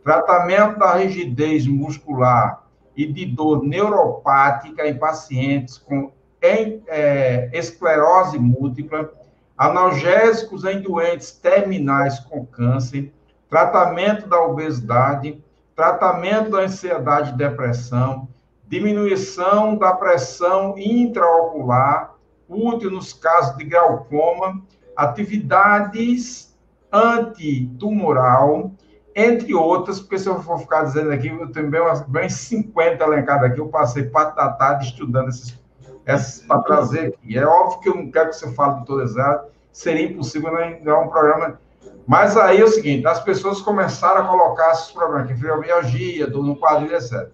[0.05, 2.65] tratamento da rigidez muscular
[2.97, 6.13] e de dor neuropática em pacientes com
[6.43, 9.13] em, é, esclerose múltipla,
[9.57, 13.13] analgésicos em doentes terminais com câncer,
[13.49, 15.43] tratamento da obesidade,
[15.77, 18.27] tratamento da ansiedade e depressão,
[18.67, 22.15] diminuição da pressão intraocular,
[22.49, 24.63] útil nos casos de glaucoma,
[25.01, 26.55] atividades
[26.93, 28.73] antitumoral,
[29.17, 33.51] entre outras, porque se eu for ficar dizendo aqui, eu tenho bem, bem 50 elencadas
[33.51, 35.59] aqui, eu passei parte da tarde estudando esses,
[36.07, 37.39] esses para trazer aqui.
[37.39, 41.05] É óbvio que eu não quero que você fale de todas elas, seria impossível não
[41.05, 41.59] um programa.
[42.07, 46.45] Mas aí é o seguinte, as pessoas começaram a colocar esses problemas, que fibromialgia, dor
[46.45, 47.29] no quadril, etc.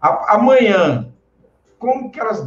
[0.00, 1.12] Amanhã,
[1.78, 2.46] como que elas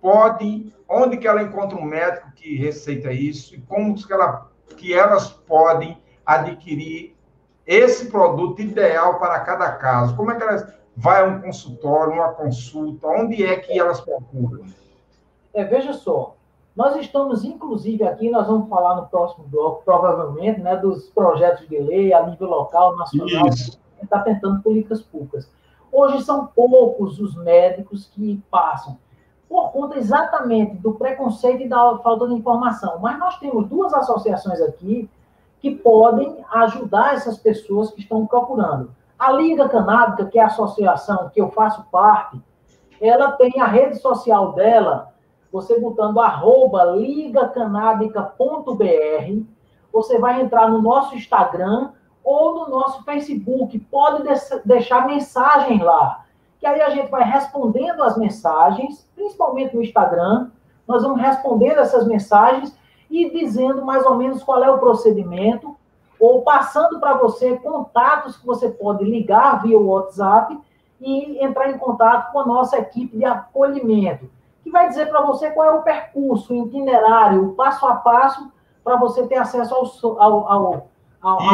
[0.00, 4.94] podem, onde que ela encontra um médico que receita isso e como que, ela, que
[4.94, 7.16] elas podem adquirir
[7.66, 10.16] esse produto ideal para cada caso?
[10.16, 13.06] Como é que elas vai a um consultório, uma consulta?
[13.06, 14.64] Onde é que elas procuram?
[15.52, 16.36] É, veja só,
[16.76, 21.78] nós estamos, inclusive, aqui, nós vamos falar no próximo bloco, provavelmente, né, dos projetos de
[21.78, 23.80] lei a nível local, nacional, Isso.
[24.02, 25.50] está tentando políticas públicas.
[25.90, 28.98] Hoje são poucos os médicos que passam,
[29.48, 32.98] por conta exatamente do preconceito e da falta de informação.
[33.00, 35.08] Mas nós temos duas associações aqui
[35.60, 38.90] que podem ajudar essas pessoas que estão procurando.
[39.18, 42.40] A Liga Canábica, que é a associação que eu faço parte,
[43.00, 45.12] ela tem a rede social dela,
[45.50, 49.44] você botando arroba ligacanábica.br,
[49.92, 51.92] você vai entrar no nosso Instagram,
[52.26, 53.78] ou no nosso Facebook.
[53.78, 54.24] Pode
[54.64, 56.25] deixar mensagem lá.
[56.58, 60.50] Que aí a gente vai respondendo as mensagens, principalmente no Instagram.
[60.86, 62.76] Nós vamos respondendo essas mensagens
[63.10, 65.76] e dizendo mais ou menos qual é o procedimento,
[66.18, 70.58] ou passando para você contatos que você pode ligar via WhatsApp
[71.00, 74.30] e entrar em contato com a nossa equipe de acolhimento,
[74.64, 78.50] que vai dizer para você qual é o percurso, o itinerário, o passo a passo,
[78.82, 80.88] para você ter acesso ao, ao, ao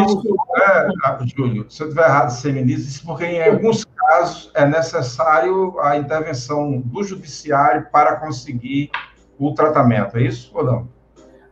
[0.06, 4.50] isso é, Júlio, se eu estiver errado, você me diz isso, porque em alguns casos
[4.54, 8.90] é necessário a intervenção do judiciário para conseguir
[9.38, 10.88] o tratamento, é isso ou não?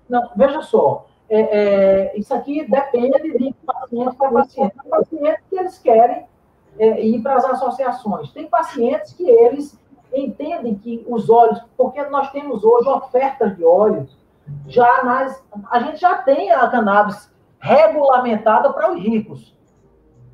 [0.08, 4.74] Não, veja só, é, é, isso aqui depende de paciente para paciente.
[4.82, 6.26] Tem pacientes que eles querem
[6.76, 8.32] é, ir para as associações.
[8.32, 9.78] Tem pacientes que eles
[10.12, 14.18] entendem que os óleos, porque nós temos hoje ofertas de óleos,
[14.66, 15.40] já nas,
[15.70, 17.29] a gente já tem a cannabis
[17.60, 19.56] regulamentada para os ricos.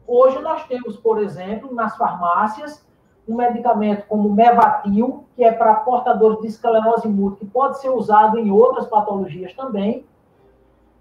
[0.06, 2.86] Hoje nós temos, por exemplo, nas farmácias,
[3.28, 8.38] um medicamento como Mevatil, que é para portadores de esclerose múltipla, que pode ser usado
[8.38, 10.06] em outras patologias também,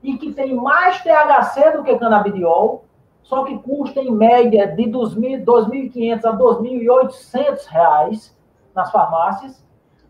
[0.01, 2.85] e que tem mais THC do que canabidiol,
[3.21, 8.37] só que custa em média de 2.500 a 2.800 reais
[8.73, 9.63] nas farmácias.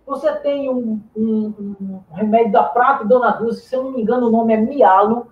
[0.06, 4.28] Você tem um, um, um, remédio da Prata Dona Dulce, se eu não me engano
[4.28, 5.28] o nome é Mialo,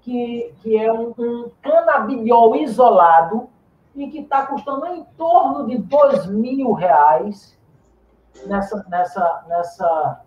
[0.00, 3.48] que, que é um, um canabidiol isolado
[3.94, 7.58] e que está custando em torno de dois mil reais
[8.46, 10.20] nessa, nessa, nessa,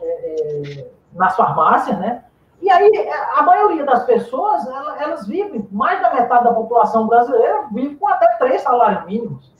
[0.00, 2.24] é, é, nas farmácias, né?
[2.60, 4.66] E aí, a maioria das pessoas,
[4.98, 9.50] elas vivem, mais da metade da população brasileira vive com até três salários mínimos.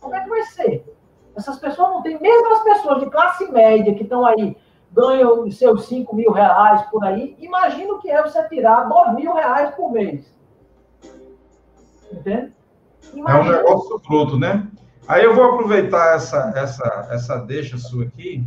[0.00, 0.96] Como é que vai ser?
[1.36, 4.56] Essas pessoas não têm, mesmo as pessoas de classe média que estão aí
[4.92, 9.14] ganham os seus 5 mil reais por aí, imagina o que é você tirar 2
[9.14, 10.34] mil reais por mês.
[12.12, 12.52] Entende?
[13.12, 13.38] Imagina.
[13.38, 14.66] É um negócio bruto, né?
[15.06, 18.46] Aí eu vou aproveitar essa, essa, essa deixa sua aqui,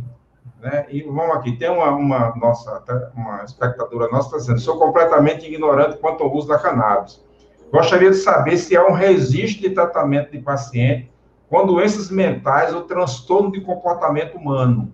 [0.60, 0.86] né?
[0.90, 2.82] E vamos aqui, tem uma, uma nossa,
[3.14, 7.24] uma espectadora nossa está dizendo, sou completamente ignorante quanto ao uso da cannabis.
[7.72, 11.10] Gostaria de saber se há um registro de tratamento de paciente
[11.48, 14.92] com doenças mentais ou transtorno de comportamento humano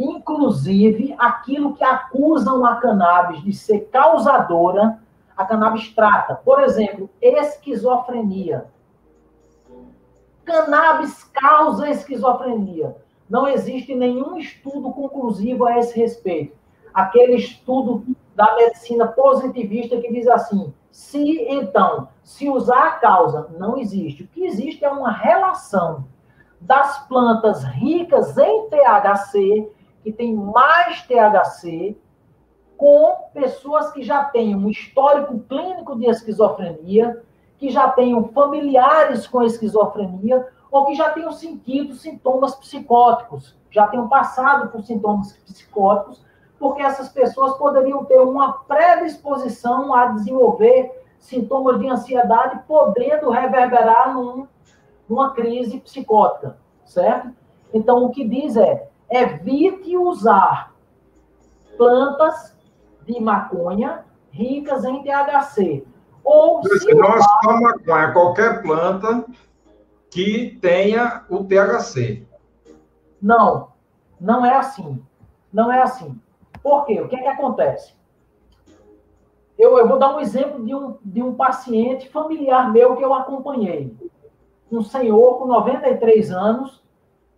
[0.00, 4.98] Inclusive, aquilo que acusam a cannabis de ser causadora,
[5.36, 6.36] a cannabis trata.
[6.36, 8.64] Por exemplo, esquizofrenia.
[10.42, 12.96] Cannabis causa esquizofrenia.
[13.28, 16.56] Não existe nenhum estudo conclusivo a esse respeito.
[16.94, 18.02] Aquele estudo
[18.34, 24.22] da medicina positivista que diz assim: se então, se usar a causa, não existe.
[24.22, 26.06] O que existe é uma relação
[26.58, 29.70] das plantas ricas em THC
[30.02, 31.96] que tem mais THC
[32.76, 37.22] com pessoas que já têm um histórico clínico de esquizofrenia,
[37.58, 44.08] que já tenham familiares com esquizofrenia, ou que já tenham sentido sintomas psicóticos, já tenham
[44.08, 46.24] passado por sintomas psicóticos,
[46.58, 54.46] porque essas pessoas poderiam ter uma predisposição a desenvolver sintomas de ansiedade, podendo reverberar num,
[55.08, 57.30] numa crise psicótica, certo?
[57.72, 60.74] Então, o que diz é, evite usar
[61.76, 62.56] plantas
[63.06, 65.84] de maconha ricas em THC.
[66.22, 69.24] Ou se não é só maconha, é qualquer planta
[70.10, 72.26] que tenha o THC.
[73.20, 73.68] Não,
[74.20, 75.02] não é assim.
[75.52, 76.20] Não é assim.
[76.62, 77.00] Por quê?
[77.00, 77.94] O que é que acontece?
[79.58, 83.12] Eu, eu vou dar um exemplo de um, de um paciente familiar meu que eu
[83.12, 83.94] acompanhei.
[84.70, 86.82] Um senhor com 93 anos,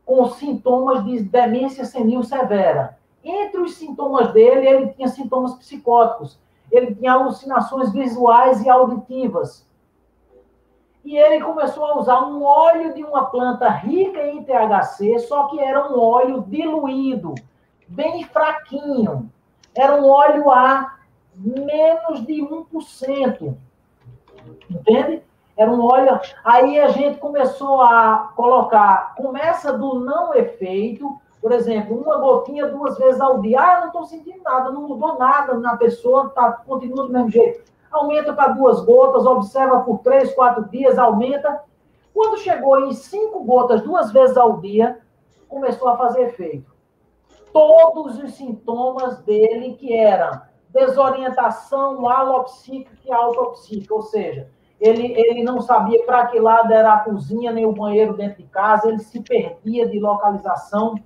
[0.05, 2.99] com sintomas de demência senil severa.
[3.25, 6.39] Entre os sintomas dele, ele tinha sintomas psicóticos.
[6.71, 9.67] Ele tinha alucinações visuais e auditivas.
[11.05, 15.61] E ele começou a usar um óleo de uma planta rica em THC, só que
[15.61, 17.35] era um óleo diluído,
[17.89, 19.31] bem fraquinho.
[19.75, 20.97] Era um óleo a
[21.35, 23.57] menos de 1%.
[24.71, 25.23] Entende?
[25.57, 26.19] Era um óleo.
[26.45, 32.97] Aí a gente começou a colocar, começa do não efeito, por exemplo, uma gotinha duas
[32.97, 33.61] vezes ao dia.
[33.61, 37.71] Ah, não estou sentindo nada, não mudou nada na pessoa, tá, continua do mesmo jeito.
[37.91, 41.63] Aumenta para duas gotas, observa por três, quatro dias, aumenta.
[42.15, 45.01] Quando chegou em cinco gotas duas vezes ao dia,
[45.49, 46.73] começou a fazer efeito.
[47.53, 50.41] Todos os sintomas dele que eram
[50.71, 54.49] desorientação alopsíquica e autopsíquica, ou seja,
[54.83, 58.49] ele, ele não sabia para que lado era a cozinha nem o banheiro dentro de
[58.49, 60.97] casa, ele se perdia de localização,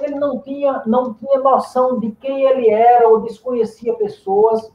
[0.00, 4.72] ele não tinha, não tinha noção de quem ele era ou desconhecia pessoas,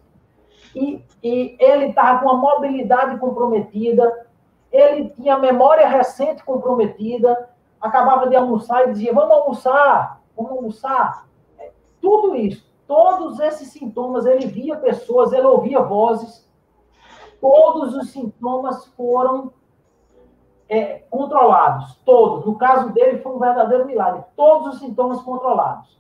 [0.76, 4.28] e, e ele estava com a mobilidade comprometida,
[4.72, 7.49] ele tinha memória recente comprometida,
[7.82, 11.28] acabava de almoçar e dizia, vamos almoçar, vamos almoçar.
[11.57, 16.47] É, tudo isso, todos esses sintomas, ele via pessoas, ele ouvia vozes,
[17.42, 19.52] todos os sintomas foram
[20.70, 22.46] é, controlados, todos.
[22.46, 24.24] No caso dele, foi um verdadeiro milagre.
[24.38, 26.00] Todos os sintomas controlados.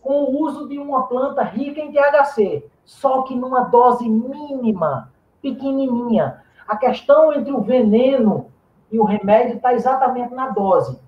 [0.00, 5.12] Com o uso de uma planta rica em THC, só que numa dose mínima,
[5.42, 6.42] pequenininha.
[6.66, 8.46] A questão entre o veneno
[8.90, 10.98] e o remédio está exatamente na dose.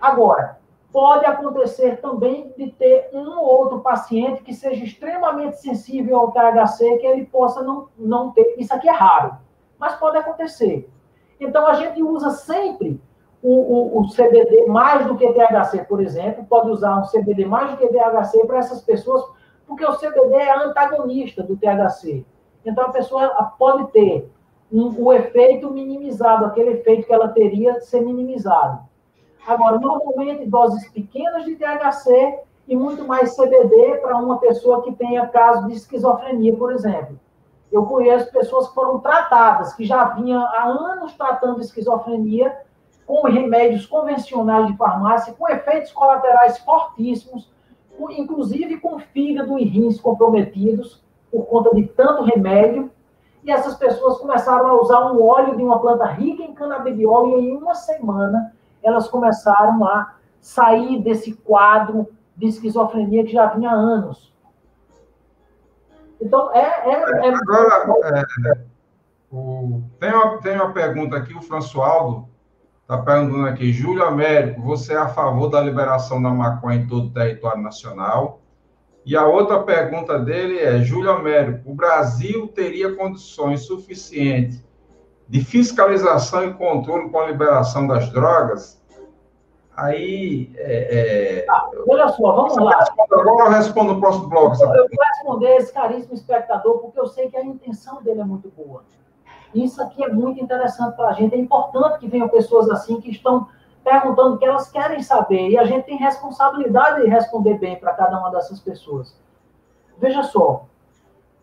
[0.00, 0.59] Agora,
[0.92, 6.98] pode acontecer também de ter um ou outro paciente que seja extremamente sensível ao THC,
[6.98, 8.54] que ele possa não, não ter.
[8.58, 9.36] Isso aqui é raro,
[9.78, 10.88] mas pode acontecer.
[11.38, 13.00] Então, a gente usa sempre
[13.42, 17.70] o, o, o, CBD mais do que THC, por exemplo, pode usar um CBD mais
[17.70, 19.24] do que THC para essas pessoas,
[19.66, 22.24] porque o CBD é antagonista do THC.
[22.64, 23.28] Então, a pessoa
[23.58, 24.30] pode ter
[24.70, 28.89] um, o efeito minimizado, aquele efeito que ela teria ser minimizado.
[29.46, 35.26] Agora, normalmente, doses pequenas de THC e muito mais CBD para uma pessoa que tenha
[35.26, 37.18] caso de esquizofrenia, por exemplo.
[37.70, 42.56] Eu conheço pessoas que foram tratadas, que já vinham há anos tratando esquizofrenia
[43.06, 47.50] com remédios convencionais de farmácia, com efeitos colaterais fortíssimos,
[48.10, 52.90] inclusive com fígado e rins comprometidos por conta de tanto remédio.
[53.42, 57.48] E essas pessoas começaram a usar um óleo de uma planta rica em canabidiol e
[57.48, 58.52] em uma semana
[58.82, 64.32] elas começaram a sair desse quadro de esquizofrenia que já vinha há anos.
[66.20, 66.60] Então, é.
[66.60, 67.34] é, é...
[67.34, 68.58] Agora, é,
[69.30, 72.28] o, tem, uma, tem uma pergunta aqui, o Françoaldo
[72.82, 77.06] está perguntando aqui, Júlio Américo, você é a favor da liberação da maconha em todo
[77.06, 78.40] o território nacional?
[79.04, 84.62] E a outra pergunta dele é, Júlio Américo, o Brasil teria condições suficientes
[85.30, 88.82] de fiscalização e controle com a liberação das drogas?
[89.76, 90.52] Aí.
[90.56, 91.46] É, é...
[91.48, 92.84] Ah, olha só, vamos lá.
[93.12, 94.60] Agora eu respondo no próximo bloco.
[94.60, 98.24] Eu, eu vou responder esse caríssimo espectador, porque eu sei que a intenção dele é
[98.24, 98.82] muito boa.
[99.54, 101.36] Isso aqui é muito interessante para a gente.
[101.36, 103.46] É importante que venham pessoas assim que estão
[103.84, 105.48] perguntando o que elas querem saber.
[105.48, 109.16] E a gente tem responsabilidade de responder bem para cada uma dessas pessoas.
[109.96, 110.64] Veja só.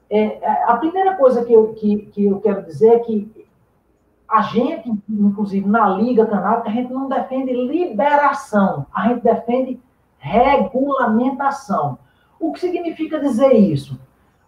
[0.09, 3.36] É, é, a primeira coisa que eu, que, que eu quero dizer é que
[4.27, 9.79] a gente, inclusive na Liga Canábica, a gente não defende liberação, a gente defende
[10.17, 11.97] regulamentação.
[12.39, 13.99] O que significa dizer isso?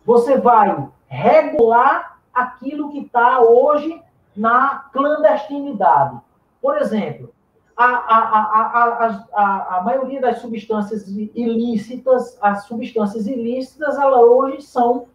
[0.06, 4.02] Você vai regular aquilo que está hoje
[4.36, 6.20] na clandestinidade.
[6.62, 7.34] Por exemplo,
[7.76, 15.08] a, a, a, a, maioria das substâncias ilícitas, as substâncias ilícitas, elas hoje são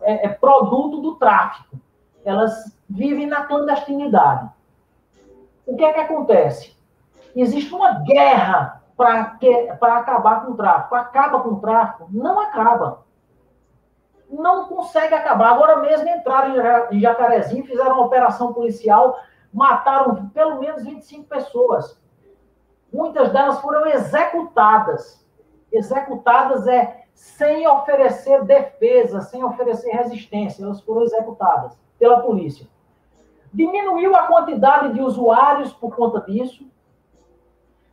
[0.00, 1.78] é, é produto do tráfico.
[2.24, 4.50] Elas vivem na clandestinidade.
[5.66, 6.76] O que é que acontece?
[7.34, 10.94] Existe uma guerra para acabar com o tráfico.
[10.94, 12.08] Acaba com o tráfico?
[12.10, 13.04] Não acaba.
[14.30, 15.52] Não consegue acabar.
[15.52, 16.54] Agora mesmo entraram
[16.90, 19.18] em Jacarezinho, fizeram uma operação policial,
[19.52, 22.00] mataram pelo menos 25 pessoas.
[22.92, 25.26] Muitas delas foram executadas.
[25.70, 30.64] Executadas é sem oferecer defesa, sem oferecer resistência.
[30.64, 32.66] Elas foram executadas pela polícia.
[33.52, 36.66] Diminuiu a quantidade de usuários por conta disso.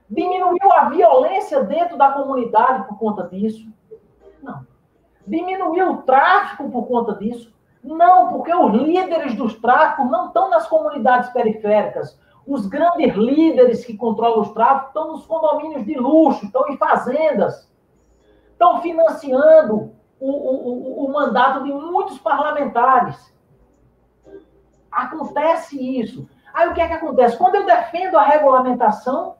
[0.09, 3.67] Diminuiu a violência dentro da comunidade por conta disso?
[4.41, 4.65] Não.
[5.27, 7.53] Diminuiu o tráfico por conta disso?
[7.83, 12.19] Não, porque os líderes dos tráficos não estão nas comunidades periféricas.
[12.47, 17.68] Os grandes líderes que controlam os tráficos estão nos condomínios de luxo, estão em fazendas,
[18.59, 23.33] estão financiando o, o, o, mandato de muitos parlamentares.
[24.91, 26.27] Acontece isso.
[26.53, 27.37] Aí o que é que acontece?
[27.37, 29.37] Quando eu defendo a regulamentação,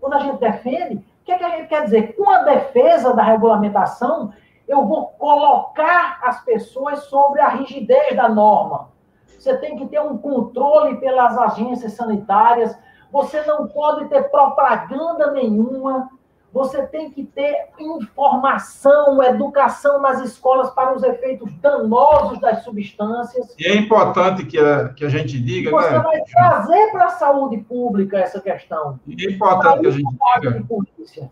[0.00, 2.16] quando a gente defende, o que, é que a gente quer dizer?
[2.16, 4.32] Com a defesa da regulamentação,
[4.66, 8.88] eu vou colocar as pessoas sobre a rigidez da norma.
[9.26, 12.78] Você tem que ter um controle pelas agências sanitárias,
[13.12, 16.08] você não pode ter propaganda nenhuma,
[16.54, 23.52] você tem que ter informação, educação nas escolas para os efeitos danosos das substâncias.
[23.58, 25.72] E é importante que a, que a gente diga.
[25.72, 25.98] Você né?
[25.98, 29.00] vai trazer para a saúde pública essa questão.
[29.04, 31.30] E é importante que a gente diga.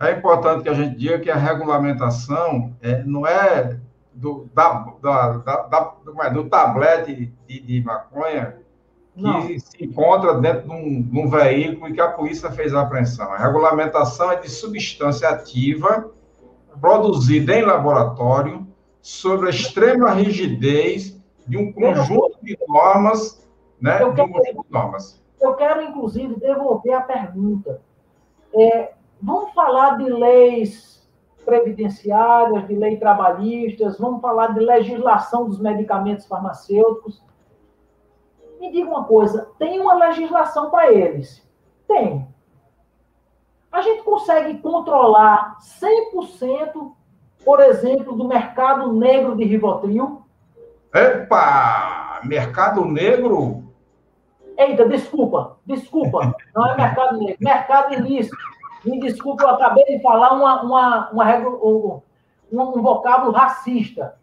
[0.00, 3.78] É importante que a gente diga que a regulamentação é, não é
[4.14, 8.63] do, da, da, da, da do tablete de, de maconha
[9.14, 9.42] que Não.
[9.42, 13.32] se encontra dentro de um, de um, veículo e que a polícia fez a apreensão.
[13.32, 16.10] A regulamentação é de substância ativa
[16.80, 18.66] produzida em laboratório
[19.00, 23.48] sobre a extrema rigidez de um conjunto de normas,
[23.80, 24.02] né?
[24.02, 25.22] Eu quero, de normas.
[25.40, 27.80] Eu quero, inclusive, devolver a pergunta.
[28.52, 31.08] É, vamos falar de leis
[31.44, 37.22] previdenciárias, de leis trabalhistas, vamos falar de legislação dos medicamentos farmacêuticos
[38.64, 41.46] me diga uma coisa: tem uma legislação para eles?
[41.86, 42.26] Tem.
[43.70, 46.92] A gente consegue controlar 100%,
[47.44, 50.22] por exemplo, do mercado negro de Rivotril?
[50.94, 52.20] Epa!
[52.24, 53.64] Mercado negro?
[54.56, 56.34] Eita, desculpa, desculpa.
[56.54, 58.36] Não é mercado negro, mercado ilícito.
[58.84, 62.00] Me desculpa, eu acabei de falar uma, uma, uma, um,
[62.52, 64.14] um vocábulo racista.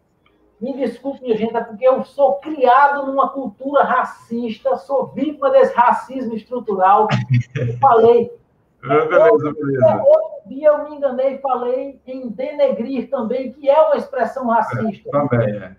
[0.62, 5.74] Me desculpe, minha gente, é porque eu sou criado numa cultura racista, sou vítima desse
[5.74, 7.08] racismo estrutural.
[7.56, 8.32] Eu falei.
[8.80, 10.02] Beleza, beleza.
[10.04, 15.08] Outro dia eu me enganei e falei em denegrir também, que é uma expressão racista.
[15.08, 15.76] É, também, é.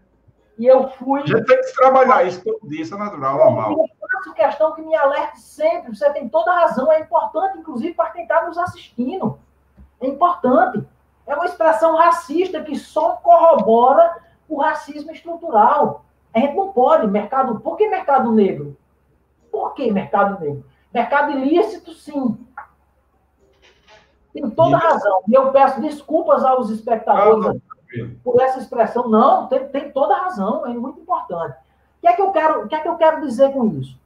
[0.57, 1.21] E eu fui.
[1.21, 3.71] A gente tem que trabalhar isso todo dia, isso é natural, normal.
[3.71, 5.93] Eu faço questão que me alerte sempre.
[5.93, 6.89] Você tem toda a razão.
[6.91, 9.37] É importante, inclusive, para quem está nos assistindo.
[9.99, 10.85] É importante.
[11.27, 14.23] É uma expressão racista que só corrobora
[14.53, 16.05] o racismo estrutural.
[16.33, 17.59] A gente não pode, mercado.
[17.59, 18.77] Por que mercado negro?
[19.51, 20.65] Por que mercado negro?
[20.93, 22.37] Mercado ilícito, sim.
[24.31, 25.21] Tem toda razão.
[25.27, 29.07] E eu peço desculpas aos espectadores ah, por essa expressão.
[29.07, 31.57] Não, tem, tem toda razão, é muito importante.
[31.97, 33.97] O que, é que, eu quero, o que é que eu quero dizer com isso?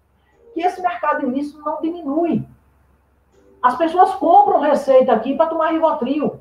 [0.54, 2.46] Que esse mercado ilícito não diminui.
[3.62, 6.40] As pessoas compram receita aqui para tomar Rivotril.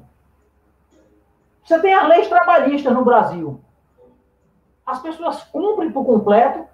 [1.65, 3.61] Você tem as leis trabalhistas no Brasil
[4.87, 6.65] as pessoas cumprem por completo.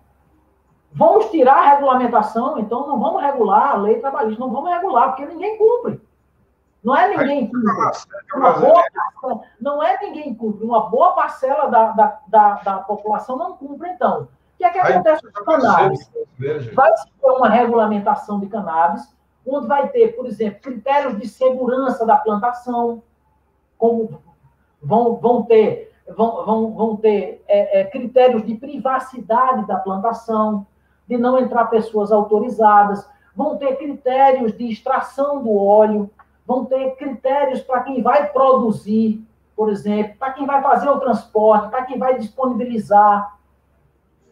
[0.92, 5.24] Vamos tirar a regulamentação, então não vamos regular a lei trabalhista, não vamos regular, porque
[5.24, 6.00] ninguém cumpre.
[6.84, 7.72] Não é ninguém cumpre.
[8.34, 10.64] Uma boa parcela, não é ninguém cumpre.
[10.64, 14.24] Uma boa parcela da, da, da, da população não cumpre, então.
[14.24, 16.10] O que é que acontece com o cannabis?
[16.74, 22.16] Vai ter uma regulamentação de cannabis, onde vai ter, por exemplo, critérios de segurança da
[22.16, 23.02] plantação,
[23.78, 24.20] como
[24.82, 30.66] vão, vão ter vão, vão, vão ter é, é, critérios de privacidade da plantação,
[31.06, 36.10] de não entrar pessoas autorizadas, vão ter critérios de extração do óleo,
[36.46, 39.24] vão ter critérios para quem vai produzir,
[39.56, 43.38] por exemplo, para quem vai fazer o transporte, para quem vai disponibilizar.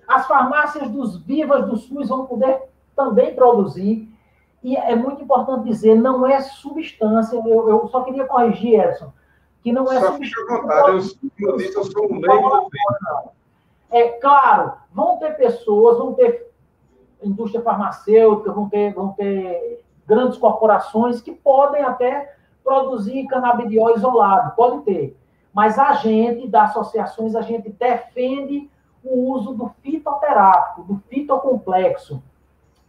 [0.07, 2.63] As farmácias dos vivas do SUS vão poder
[2.97, 4.09] também produzir.
[4.63, 9.11] E é muito importante dizer, não é substância, eu, eu só queria corrigir, Edson,
[9.63, 12.71] que não é Só fique à vontade, eu, eu, eu sou um leigo.
[13.91, 16.51] É claro, vão ter pessoas, vão ter
[17.23, 22.35] indústria farmacêutica, vão ter, vão ter grandes corporações que podem até
[22.65, 25.17] produzir canabidiol isolado, pode ter.
[25.53, 28.71] Mas a gente, das associações, a gente defende
[29.03, 32.23] o uso do fitoterápico, do fitocomplexo,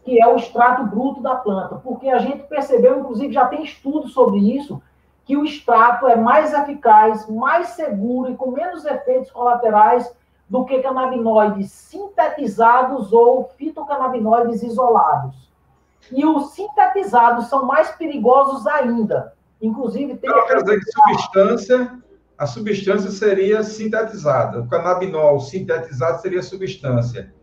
[0.03, 4.13] que é o extrato bruto da planta, porque a gente percebeu, inclusive já tem estudos
[4.13, 4.81] sobre isso,
[5.25, 10.11] que o extrato é mais eficaz, mais seguro e com menos efeitos colaterais
[10.49, 15.49] do que canabinoides sintetizados ou fitocannabinoides isolados.
[16.11, 19.33] E os sintetizados são mais perigosos ainda.
[19.61, 20.29] Inclusive, tem.
[20.29, 21.99] Não, quer dizer que substância,
[22.37, 24.61] a substância seria sintetizada.
[24.61, 27.33] O canabinol sintetizado seria substância.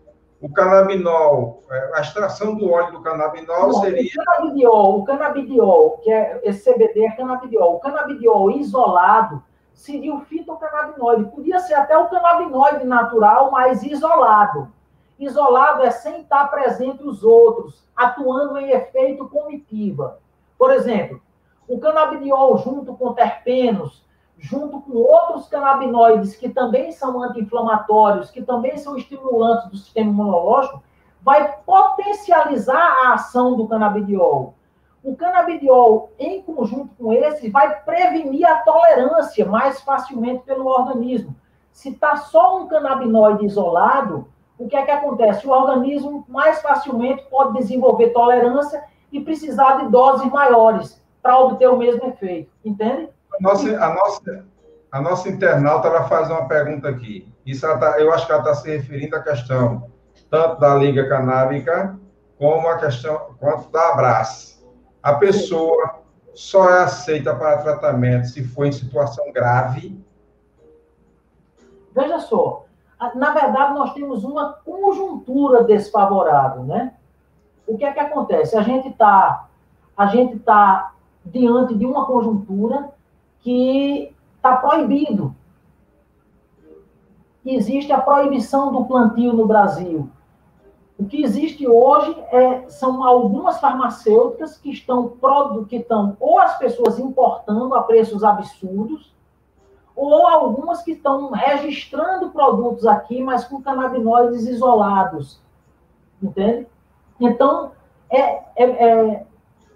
[0.40, 4.08] O canabinol, é, a extração do óleo do canabinol Não, seria.
[4.08, 7.74] O canabidiol, o canabidiol, que é esse CBD é canabidiol.
[7.74, 9.42] O canabidiol isolado
[9.74, 11.30] seria o fitocannabinoide.
[11.30, 14.72] Podia ser até o canabinoide natural, mas isolado.
[15.18, 20.20] Isolado é sem estar presente os outros, atuando em efeito comitiva.
[20.56, 21.20] Por exemplo,
[21.66, 24.04] o canabidiol junto com terpenos,
[24.38, 30.82] junto com outros canabinoides que também são anti-inflamatórios, que também são estimulantes do sistema imunológico,
[31.22, 34.54] vai potencializar a ação do canabidiol
[35.02, 41.34] o canabidiol, em conjunto com esse, vai prevenir a tolerância mais facilmente pelo organismo.
[41.72, 44.28] Se está só um canabinoide isolado,
[44.58, 45.46] o que é que acontece?
[45.46, 51.76] O organismo mais facilmente pode desenvolver tolerância e precisar de doses maiores para obter o
[51.76, 52.50] mesmo efeito.
[52.64, 53.08] Entende?
[53.40, 54.44] Nossa, a nossa,
[54.92, 57.32] a nossa internauta ela faz uma pergunta aqui.
[57.46, 59.90] Isso tá, eu acho que ela está se referindo à questão
[60.30, 61.98] tanto da Liga Canábica
[62.38, 64.58] como a questão quanto da Abras
[65.02, 66.00] a pessoa
[66.34, 69.98] só é aceita para tratamento se for em situação grave?
[71.94, 72.64] Veja só,
[73.14, 76.94] na verdade nós temos uma conjuntura desfavorável, né?
[77.66, 78.56] O que é que acontece?
[78.56, 79.48] A gente está
[79.96, 80.92] a gente tá
[81.24, 82.90] diante de uma conjuntura
[83.40, 85.34] que está proibido.
[87.44, 90.10] Existe a proibição do plantio no Brasil.
[90.98, 95.16] O que existe hoje é, são algumas farmacêuticas que estão,
[95.68, 99.14] que estão ou as pessoas importando a preços absurdos,
[99.94, 105.40] ou algumas que estão registrando produtos aqui, mas com canabinoides isolados.
[106.22, 106.66] Entende?
[107.20, 107.72] Então,
[108.10, 108.20] é,
[108.56, 109.26] é, é,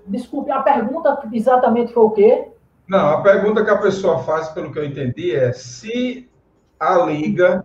[0.06, 2.51] desculpe, a pergunta exatamente foi o quê?
[2.92, 6.30] Não, a pergunta que a pessoa faz, pelo que eu entendi, é se
[6.78, 7.64] a liga,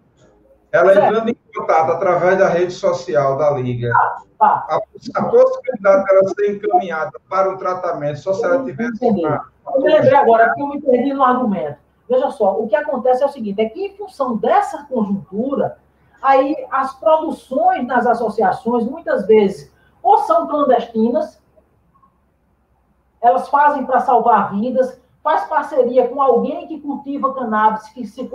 [0.72, 4.66] ela entrando em contato através da rede social da Liga, ah, tá.
[4.70, 4.76] a,
[5.16, 9.04] a, possibilidade dela ser encaminhada para um tratamento só se ela tivesse.
[9.04, 9.52] Uma...
[9.76, 11.78] Eu me lembrei agora, porque eu me perdi no argumento.
[12.10, 15.78] Veja só, o que acontece é o seguinte: é que em função dessa conjuntura,
[16.22, 21.38] aí as produções nas associações, muitas vezes, ou são clandestinas,
[23.20, 28.30] elas fazem para salvar vidas, faz parceria com alguém que cultiva cannabis, que se,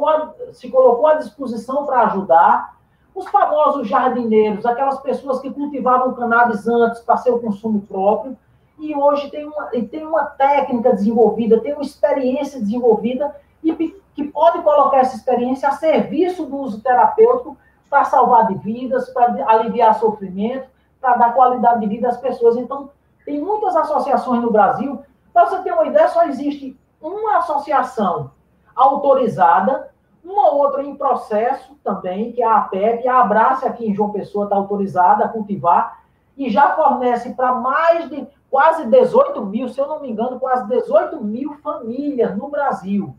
[0.52, 2.76] se colocou à disposição para ajudar,
[3.14, 8.36] os famosos jardineiros, aquelas pessoas que cultivavam cannabis antes para seu consumo próprio,
[8.78, 13.34] e hoje tem uma, tem uma técnica desenvolvida, tem uma experiência desenvolvida,
[13.64, 13.72] e
[14.14, 17.56] que pode colocar essa experiência a serviço do uso terapêutico
[17.88, 20.68] para salvar de vidas, para aliviar sofrimento,
[21.00, 22.58] para dar qualidade de vida às pessoas.
[22.58, 22.90] Então,
[23.24, 25.00] tem muitas associações no Brasil.
[25.32, 28.30] Para você ter uma ideia, só existe uma associação
[28.74, 29.92] autorizada
[30.24, 34.44] uma outra em processo também, que é a APEP, a Abraça aqui em João Pessoa
[34.44, 36.00] está autorizada a cultivar
[36.36, 40.66] e já fornece para mais de quase 18 mil, se eu não me engano, quase
[40.68, 43.16] 18 mil famílias no Brasil.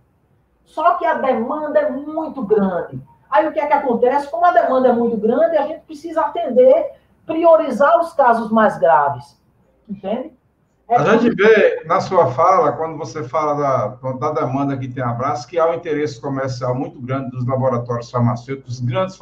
[0.64, 3.02] Só que a demanda é muito grande.
[3.30, 4.30] Aí o que é que acontece?
[4.30, 6.94] Como a demanda é muito grande, a gente precisa atender,
[7.26, 9.38] priorizar os casos mais graves.
[9.90, 10.34] Entende?
[10.90, 15.48] A gente vê na sua fala, quando você fala da, da demanda que tem abraço,
[15.48, 19.18] que há um interesse comercial muito grande dos laboratórios farmacêuticos, grandes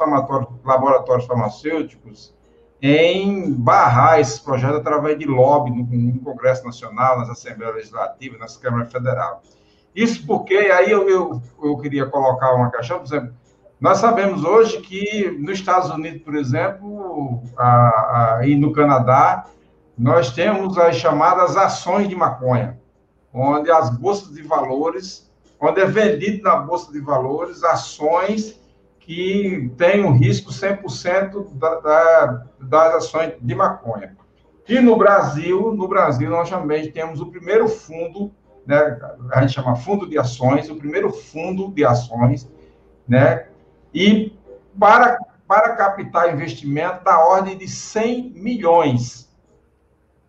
[0.64, 2.34] laboratórios farmacêuticos,
[2.82, 8.56] em barrar esses projetos através de lobby no, no Congresso Nacional, nas Assembleias Legislativas, nas
[8.56, 9.40] Câmaras Federal.
[9.94, 13.32] Isso porque, aí eu, eu, eu queria colocar uma questão, por exemplo,
[13.80, 19.46] nós sabemos hoje que nos Estados Unidos, por exemplo, a, a, e no Canadá,
[20.02, 22.76] nós temos as chamadas ações de maconha,
[23.32, 25.30] onde as bolsas de valores,
[25.60, 28.60] onde é vendido na bolsa de valores ações
[28.98, 34.16] que têm um risco 100% da, da, das ações de maconha.
[34.68, 38.32] E no Brasil, no Brasil nós também temos o primeiro fundo,
[38.66, 38.98] né,
[39.30, 42.50] a gente chama fundo de ações, o primeiro fundo de ações,
[43.06, 43.46] né,
[43.94, 44.36] e
[44.76, 49.30] para, para captar investimento da ordem de 100 milhões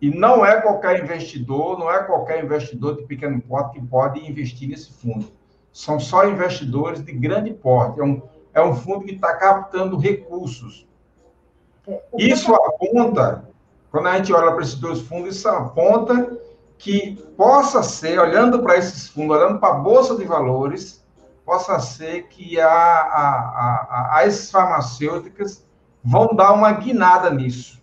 [0.04, 4.68] E não é qualquer investidor, não é qualquer investidor de pequeno porte que pode investir
[4.68, 5.32] nesse fundo.
[5.72, 8.00] São só investidores de grande porte.
[8.00, 10.86] É um, é um fundo que está captando recursos.
[11.88, 13.48] É, isso aponta,
[13.90, 16.38] quando a gente olha para esses dois fundos, isso aponta
[16.76, 21.02] que possa ser, olhando para esses fundos, olhando para a Bolsa de Valores,
[21.46, 25.66] possa ser que a, a, a, as farmacêuticas
[26.04, 27.82] vão dar uma guinada nisso.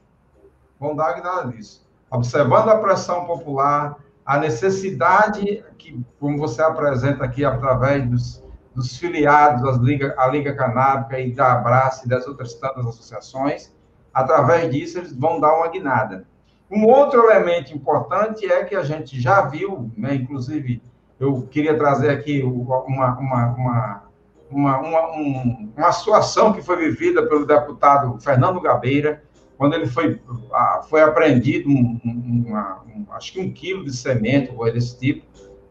[0.79, 1.81] Vão dar uma guinada nisso.
[2.11, 3.95] Observando a pressão popular,
[4.25, 8.43] a necessidade que, como você apresenta aqui através dos,
[8.75, 13.73] dos filiados, das Liga, a Liga Canábica e da Abraça e das outras tantas associações,
[14.13, 16.25] através disso eles vão dar uma guinada.
[16.69, 20.81] Um outro elemento importante é que a gente já viu, né, inclusive
[21.19, 24.03] eu queria trazer aqui uma, uma, uma,
[24.49, 25.01] uma, uma,
[25.77, 29.23] uma situação que foi vivida pelo deputado Fernando Gabeira,
[29.61, 30.19] quando ele foi,
[30.89, 31.69] foi apreendido,
[33.11, 35.23] acho que um quilo de semente, ou desse tipo,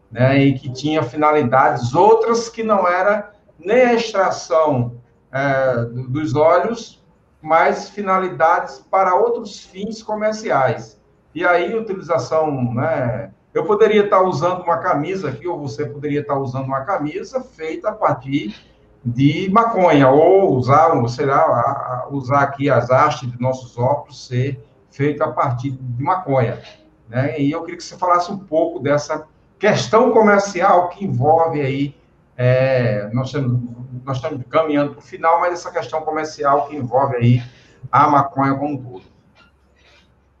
[0.09, 4.95] né, e que tinha finalidades outras que não era nem a extração
[5.29, 7.03] é, dos óleos,
[7.41, 10.97] mas finalidades para outros fins comerciais.
[11.35, 16.39] E aí, utilização né, eu poderia estar usando uma camisa aqui, ou você poderia estar
[16.39, 18.55] usando uma camisa feita a partir
[19.03, 25.23] de maconha, ou usar, sei lá, usar aqui as hastes de nossos óculos ser feito
[25.23, 26.61] a partir de maconha.
[27.09, 27.39] Né?
[27.39, 29.27] E eu queria que você falasse um pouco dessa
[29.57, 31.95] questão comercial que envolve aí,
[32.37, 33.59] é, nós, estamos,
[34.05, 37.43] nós estamos caminhando para o final, mas essa questão comercial que envolve aí
[37.91, 39.11] a maconha como um todo.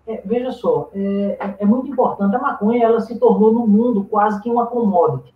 [0.07, 2.35] É, veja só, é, é, é, muito importante.
[2.35, 5.33] A maconha ela se tornou no mundo quase que uma commodity.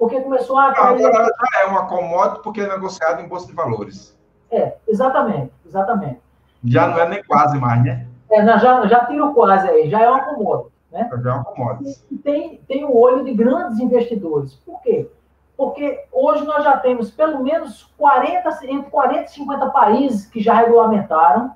[0.00, 0.72] Porque começou a.
[0.74, 4.18] Ela já é uma commodity porque é negociada em bolsa de valores.
[4.50, 6.18] É, exatamente, exatamente.
[6.64, 8.06] Já não é nem quase mais, né?
[8.30, 10.70] É, já, já tira quase aí, já é uma commodity.
[10.90, 11.10] Né?
[11.22, 12.02] Já é uma commodity.
[12.10, 14.54] E tem, tem o olho de grandes investidores.
[14.64, 15.06] Por quê?
[15.54, 20.54] Porque hoje nós já temos pelo menos 40, entre 40 e 50 países que já
[20.54, 21.54] regulamentaram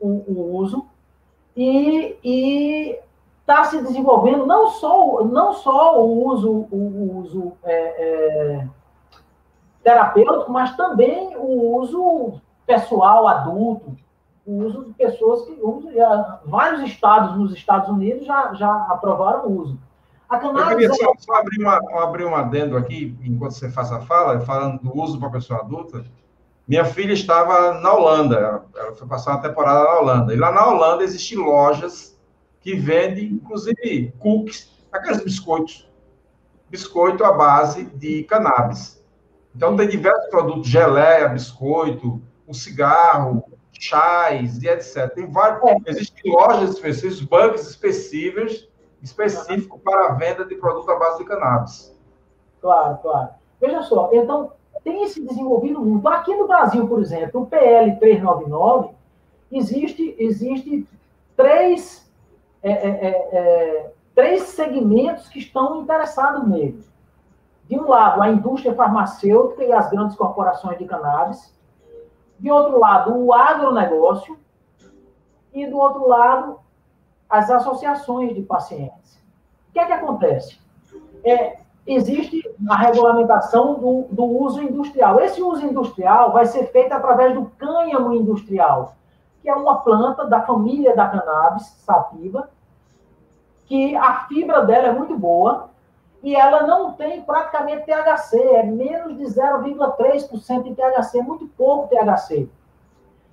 [0.00, 0.86] o, o uso
[1.54, 2.98] e
[3.46, 8.68] está se desenvolvendo não só, não só o uso, o uso é, é,
[9.82, 13.94] terapêutico, mas também o uso pessoal, adulto,
[14.46, 19.60] o uso de pessoas que já, vários estados nos Estados Unidos já, já aprovaram o
[19.60, 19.78] uso.
[20.28, 23.92] A cannabis Eu queria só, só, abrir, uma, abrir um adendo aqui, enquanto você faz
[23.92, 26.02] a fala, falando do uso para a pessoa adulta.
[26.66, 28.36] Minha filha estava na Holanda,
[28.74, 30.32] ela foi passar uma temporada na Holanda.
[30.32, 32.13] E lá na Holanda existem lojas
[32.64, 35.86] que vendem, inclusive, cookies, aqueles biscoitos.
[36.70, 39.04] Biscoito à base de cannabis.
[39.54, 43.44] Então, tem diversos produtos, geleia, biscoito, um cigarro,
[43.78, 45.12] chás e etc.
[45.14, 48.68] Tem vários, existem lojas específicas, bugs específicos,
[49.02, 51.94] específicos para a venda de produto à base de cannabis.
[52.62, 53.28] Claro, claro.
[53.60, 54.52] Veja só, então,
[54.82, 56.08] tem se desenvolvido muito.
[56.08, 58.94] Aqui no Brasil, por exemplo, o PL 399,
[59.52, 60.88] existe, existe
[61.36, 62.03] três,
[62.64, 66.82] é, é, é, é, três segmentos que estão interessados nele.
[67.68, 71.54] De um lado, a indústria farmacêutica e as grandes corporações de cannabis.
[72.40, 74.38] De outro lado, o agronegócio.
[75.52, 76.58] E do outro lado,
[77.28, 79.16] as associações de pacientes.
[79.68, 80.58] O que é que acontece?
[81.22, 85.20] É, existe a regulamentação do, do uso industrial.
[85.20, 88.96] Esse uso industrial vai ser feito através do cânhamo industrial,
[89.42, 92.48] que é uma planta da família da cannabis sativa,
[93.66, 95.70] que a fibra dela é muito boa
[96.22, 102.48] e ela não tem praticamente THC, é menos de 0,3% de THC, muito pouco THC.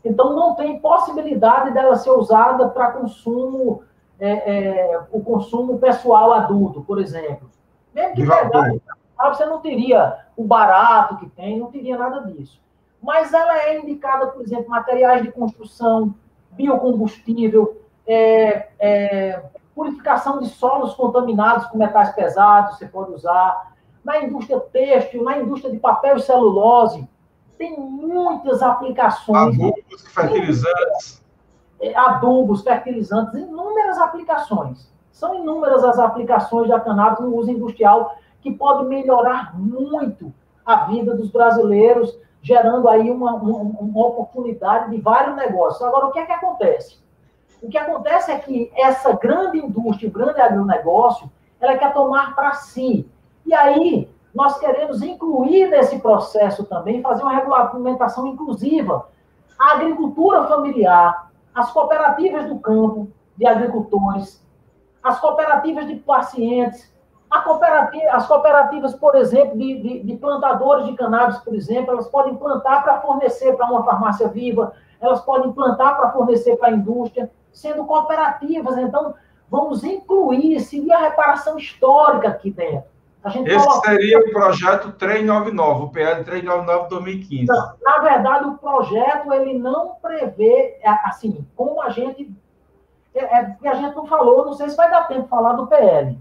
[0.04, 3.84] Então não tem possibilidade dela ser usada para consumo,
[4.20, 7.50] é, é, o consumo pessoal adulto, por exemplo.
[7.94, 8.82] Mesmo que verdade,
[9.18, 12.60] você não teria o barato que tem, não teria nada disso.
[13.02, 16.14] Mas ela é indicada, por exemplo, materiais de construção,
[16.52, 19.44] biocombustível, é, é,
[19.76, 23.72] purificação de solos contaminados com metais pesados, você pode usar.
[24.04, 27.08] Na indústria têxtil, na indústria de papel e celulose,
[27.58, 29.56] tem muitas aplicações.
[29.56, 31.24] Adubos, fertilizantes.
[31.80, 34.92] É, adubos, fertilizantes, inúmeras aplicações.
[35.12, 40.34] São inúmeras as aplicações da cannabis no uso industrial que pode melhorar muito
[40.66, 45.82] a vida dos brasileiros, gerando aí uma, uma, uma oportunidade de vários negócios.
[45.84, 47.00] Agora, o que é que acontece?
[47.62, 52.53] O que acontece é que essa grande indústria, o grande agronegócio, ela quer tomar para
[52.53, 53.09] si.
[53.45, 59.07] E aí, nós queremos incluir nesse processo também, fazer uma regulamentação inclusiva.
[59.59, 64.43] A agricultura familiar, as cooperativas do campo, de agricultores,
[65.03, 66.91] as cooperativas de pacientes,
[67.43, 72.36] cooperativa, as cooperativas, por exemplo, de, de, de, plantadores de cannabis, por exemplo, elas podem
[72.36, 77.30] plantar para fornecer para uma farmácia viva, elas podem plantar para fornecer para a indústria,
[77.52, 78.78] sendo cooperativas.
[78.78, 79.14] Então,
[79.49, 82.91] vamos incluir, seria a reparação histórica aqui dentro.
[83.24, 83.89] Esse coloca...
[83.91, 87.43] seria o projeto 399, o PL 399 2015.
[87.43, 92.34] Então, na verdade, o projeto ele não prevê, é, assim, como a gente.
[93.14, 95.68] É, é, a gente não falou, não sei se vai dar tempo de falar do
[95.68, 96.18] PL.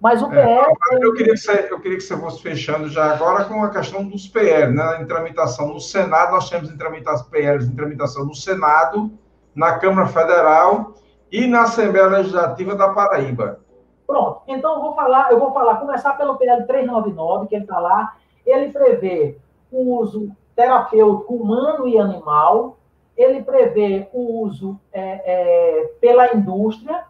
[0.00, 0.66] Mas o PL.
[0.92, 3.68] É, eu, queria que você, eu queria que você fosse fechando já agora com a
[3.68, 5.02] questão dos PL, né?
[5.02, 9.12] Em tramitação no Senado, nós temos em tramitação PLs em tramitação no Senado,
[9.54, 10.94] na Câmara Federal
[11.30, 13.60] e na Assembleia Legislativa da Paraíba.
[14.06, 14.42] Pronto.
[14.48, 18.16] Então eu vou falar, eu vou falar, começar pelo PL 399, que ele está lá.
[18.44, 19.38] Ele prevê
[19.70, 22.78] o uso terapêutico humano e animal.
[23.16, 27.04] Ele prevê o uso é, é, pela indústria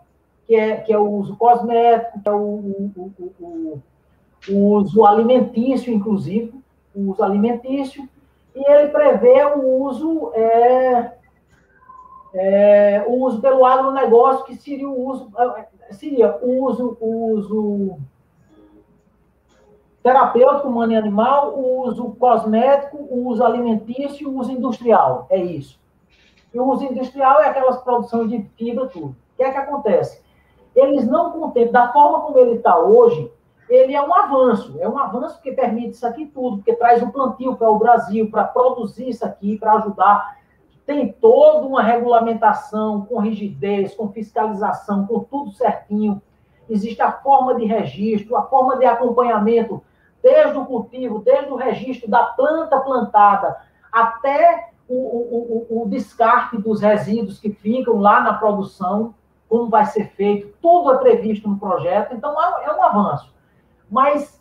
[0.51, 3.82] que é, que é o uso cosmético, que é o, o, o,
[4.49, 6.53] o uso alimentício, inclusive,
[6.93, 8.09] o uso alimentício,
[8.53, 11.12] e ele prevê o uso, é,
[12.35, 17.99] é, o uso pelo agronegócio, que seria o uso, é, seria o uso, o uso
[20.03, 25.26] terapêutico humano e animal, o uso cosmético, o uso alimentício e o uso industrial.
[25.28, 25.78] É isso.
[26.53, 29.09] E o uso industrial é aquelas produções de fibra, tudo.
[29.09, 30.20] O que é que acontece?
[30.74, 33.31] eles não contemplam, da forma como ele está hoje,
[33.68, 37.11] ele é um avanço, é um avanço que permite isso aqui tudo, porque traz um
[37.11, 40.39] plantio para o Brasil, para produzir isso aqui, para ajudar.
[40.91, 46.20] Tem toda uma regulamentação com rigidez, com fiscalização, com tudo certinho.
[46.68, 49.80] Existe a forma de registro, a forma de acompanhamento,
[50.20, 53.57] desde o cultivo, desde o registro da planta plantada
[53.93, 59.14] até o, o, o, o descarte dos resíduos que ficam lá na produção
[59.49, 63.32] como vai ser feito, tudo é previsto no projeto, então é, é um avanço.
[63.88, 64.39] Mas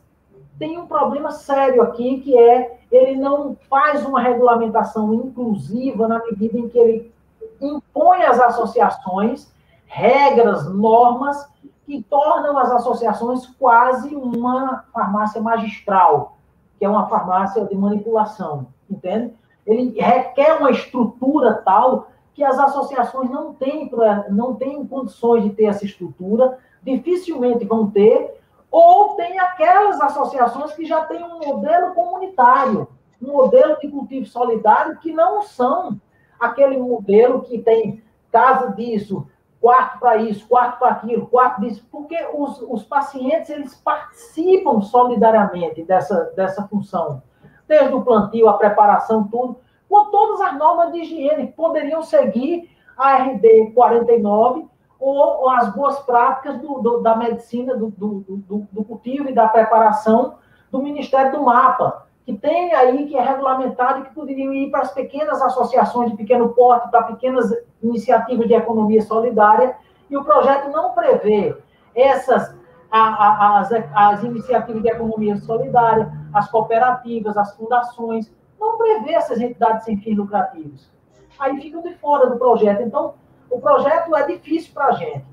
[0.59, 6.57] tem um problema sério aqui, que é ele não faz uma regulamentação inclusiva na medida
[6.57, 7.13] em que ele
[7.61, 9.51] impõe às associações
[9.85, 11.47] regras, normas
[11.85, 16.37] que tornam as associações quase uma farmácia magistral,
[16.77, 19.33] que é uma farmácia de manipulação, entende?
[19.65, 23.89] Ele requer uma estrutura tal que as associações não têm,
[24.29, 28.38] não têm condições de ter essa estrutura, dificilmente vão ter,
[28.71, 32.87] ou tem aquelas associações que já têm um modelo comunitário,
[33.21, 35.99] um modelo de cultivo solidário, que não são
[36.39, 39.27] aquele modelo que tem casa disso,
[39.59, 45.83] quarto para isso, quarto para aquilo, quarto disso, porque os, os pacientes eles participam solidariamente
[45.83, 47.21] dessa, dessa função,
[47.67, 49.57] desde o plantio, a preparação, tudo
[49.89, 54.67] com todas as normas de higiene que poderiam seguir a RD 49
[54.99, 60.35] ou, ou as boas práticas do, do, da medicina, do, do, cultivo e da preparação
[60.71, 64.81] do Ministério do Mapa, que tem aí, que é regulamentado e que poderiam ir para
[64.81, 69.75] as pequenas associações de pequeno porte, para pequenas iniciativas de economia solidária,
[70.09, 71.55] e o projeto não prevê
[71.95, 72.57] essas
[72.91, 79.97] as, as iniciativas de economia solidária, as cooperativas, as fundações, não prevê essas entidades sem
[79.97, 80.91] fins lucrativos.
[81.39, 82.81] Aí ficam de fora do projeto.
[82.81, 83.13] Então,
[83.49, 85.25] o projeto é difícil para a gente.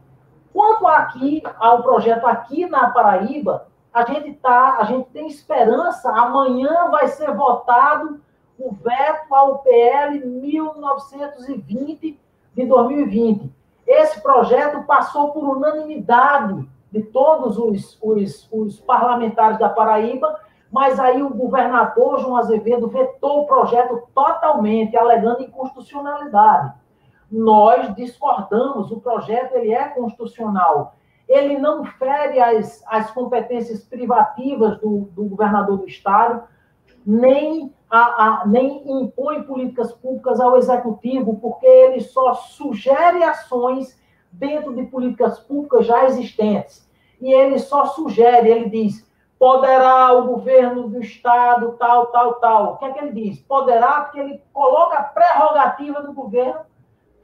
[0.52, 6.10] Quanto aqui ao projeto aqui na Paraíba, a gente tá, a gente tem esperança.
[6.10, 8.20] Amanhã vai ser votado
[8.58, 12.18] o veto ao PL 1920
[12.54, 13.54] de 2020.
[13.86, 20.40] Esse projeto passou por unanimidade de todos os, os, os parlamentares da Paraíba
[20.70, 26.74] mas aí o governador João Azevedo vetou o projeto totalmente, alegando inconstitucionalidade.
[27.30, 30.94] Nós discordamos, o projeto ele é constitucional.
[31.28, 36.44] Ele não fere as, as competências privativas do, do governador do Estado,
[37.04, 37.98] nem, a,
[38.42, 44.00] a, nem impõe políticas públicas ao executivo, porque ele só sugere ações
[44.30, 46.88] dentro de políticas públicas já existentes.
[47.20, 49.06] E ele só sugere, ele diz,
[49.38, 52.72] poderá o governo do Estado, tal, tal, tal.
[52.72, 53.40] O que é que ele diz?
[53.40, 56.60] Poderá, porque ele coloca a prerrogativa do governo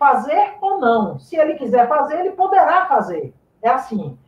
[0.03, 1.20] fazer ou não.
[1.20, 3.33] Se ele quiser fazer, ele poderá fazer.
[3.62, 4.19] É assim.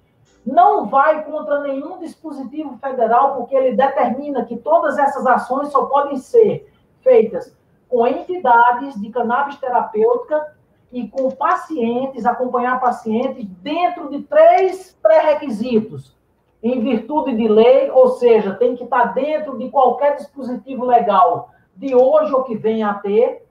[0.46, 6.16] Não vai contra nenhum dispositivo federal, porque ele determina que todas essas ações só podem
[6.16, 6.72] ser
[7.02, 7.56] feitas
[7.88, 10.55] com entidades de cannabis terapêutica
[10.92, 16.14] e com pacientes, acompanhar pacientes dentro de três pré-requisitos
[16.62, 21.94] em virtude de lei, ou seja, tem que estar dentro de qualquer dispositivo legal de
[21.96, 23.44] hoje ou que venha a ter,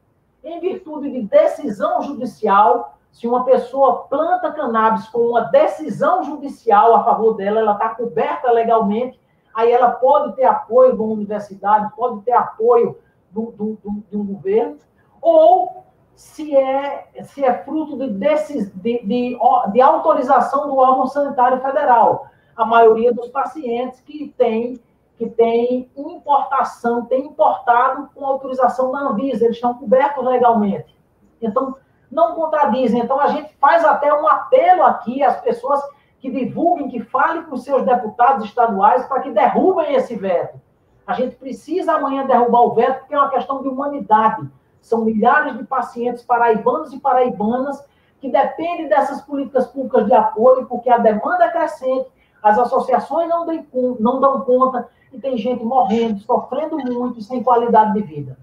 [0.44, 7.04] em virtude de decisão judicial, Se uma pessoa planta cannabis com uma decisão judicial a
[7.04, 9.20] favor dela, ela está coberta legalmente,
[9.54, 12.98] aí ela pode ter apoio de uma universidade, pode ter apoio
[13.32, 14.80] de um governo,
[15.22, 19.38] ou se é, se é fruto de, desses, de, de,
[19.72, 22.28] de autorização do órgão sanitário federal.
[22.56, 24.80] A maioria dos pacientes que tem,
[25.18, 30.98] que tem importação, tem importado com autorização da Anvisa, eles estão cobertos legalmente.
[31.42, 31.76] Então,
[32.12, 33.02] não contradizem.
[33.02, 35.82] Então, a gente faz até um apelo aqui às pessoas
[36.20, 40.60] que divulguem, que falem com seus deputados estaduais para que derrubem esse veto.
[41.06, 44.50] A gente precisa amanhã derrubar o veto, porque é uma questão de humanidade.
[44.82, 47.84] São milhares de pacientes paraibanos e paraibanas
[48.22, 52.10] que dependem dessas políticas públicas de apoio, porque a demanda é crescente,
[52.42, 53.66] as associações não, dão,
[54.00, 58.38] não dão conta e tem gente morrendo, sofrendo muito sem qualidade de vida.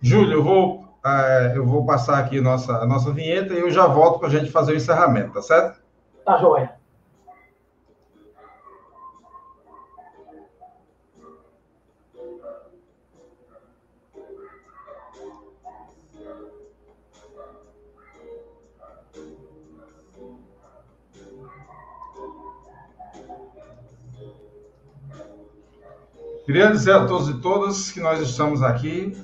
[0.00, 3.70] Júlio, eu vou, uh, eu vou passar aqui a nossa, a nossa vinheta e eu
[3.70, 5.80] já volto para a gente fazer o encerramento, tá certo?
[6.24, 6.81] Tá joia.
[26.44, 29.16] Queria dizer a todos e todas que nós estamos aqui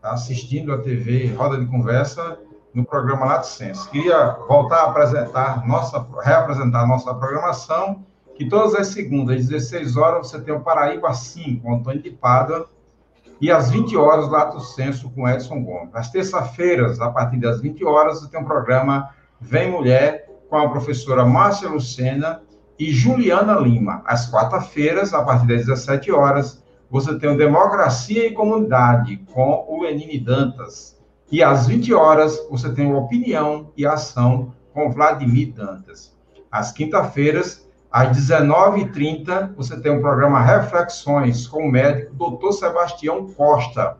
[0.00, 2.38] assistindo a TV Roda de Conversa
[2.72, 3.90] no programa Lato Senso.
[3.90, 8.04] Queria voltar a apresentar nossa, reapresentar nossa programação,
[8.36, 12.10] que todas as segundas, às 16 horas, você tem o Paraíba 5, com Antônio de
[12.10, 12.66] Pada,
[13.40, 15.92] e às 20 horas, Lato Senso, com Edson Gomes.
[15.92, 19.10] Às terça-feiras, a partir das 20 horas, você tem um programa
[19.40, 22.42] Vem Mulher, com a professora Márcia Lucena
[22.78, 24.02] e Juliana Lima.
[24.04, 29.82] Às quarta-feiras, a partir das 17 horas, você tem o Democracia e Comunidade, com o
[29.82, 31.00] Lenine Dantas.
[31.30, 36.14] E às 20 horas, você tem o Opinião e Ação com Vladimir Dantas.
[36.50, 42.52] Às quinta-feiras, às 19h30, você tem o programa Reflexões com o médico Dr.
[42.52, 43.96] Sebastião Costa.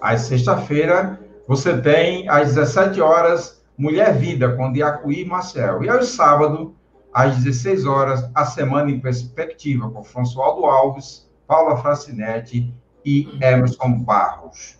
[0.00, 5.82] Às sexta-feira, você tem às 17 horas Mulher Vida com Diacuí Marcel.
[5.82, 6.68] E aos sábados,
[7.12, 12.72] às 16 horas, a Semana em Perspectiva com Françoaldo Alves, Paula Francinetti
[13.04, 14.78] e Emerson Barros.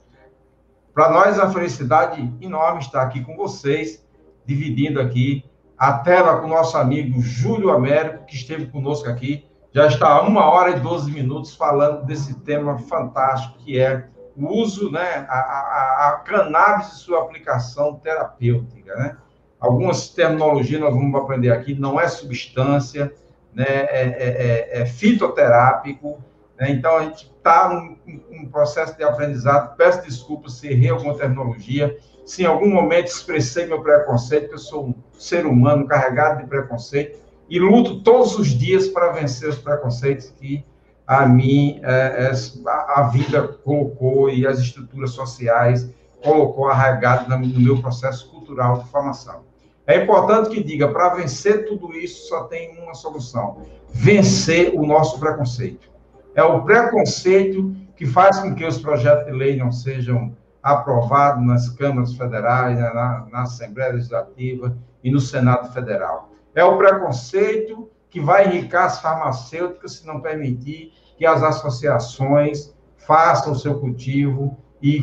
[0.94, 4.04] Para nós é uma felicidade enorme estar aqui com vocês,
[4.44, 5.44] dividindo aqui
[5.76, 9.48] a tela com o nosso amigo Júlio Américo, que esteve conosco aqui.
[9.72, 14.46] Já está há uma hora e 12 minutos falando desse tema fantástico que é o
[14.46, 19.16] uso, né, a, a, a cannabis e sua aplicação terapêutica, né?
[19.60, 23.12] Algumas terminologias nós vamos aprender aqui, não é substância,
[23.54, 26.18] né, é, é, é, é fitoterápico,
[26.60, 26.70] né?
[26.70, 27.96] Então, a gente está num,
[28.30, 29.74] num, processo de aprendizado.
[29.76, 31.96] Peço desculpas se errei alguma terminologia.
[32.26, 37.18] Se em algum momento expressei meu preconceito, eu sou um ser humano carregado de preconceito
[37.48, 40.64] e luto todos os dias para vencer os preconceitos que
[41.06, 42.32] a mim é, é,
[42.66, 45.90] a vida colocou e as estruturas sociais
[46.22, 49.49] colocou arraigado no meu processo cultural de formação.
[49.86, 55.18] É importante que diga, para vencer tudo isso, só tem uma solução: vencer o nosso
[55.18, 55.90] preconceito.
[56.34, 61.68] É o preconceito que faz com que os projetos de lei não sejam aprovados nas
[61.70, 66.30] câmaras federais, né, na, na Assembleia Legislativa e no Senado Federal.
[66.54, 73.52] É o preconceito que vai enriquecer as farmacêuticas se não permitir que as associações façam
[73.52, 75.02] o seu cultivo e,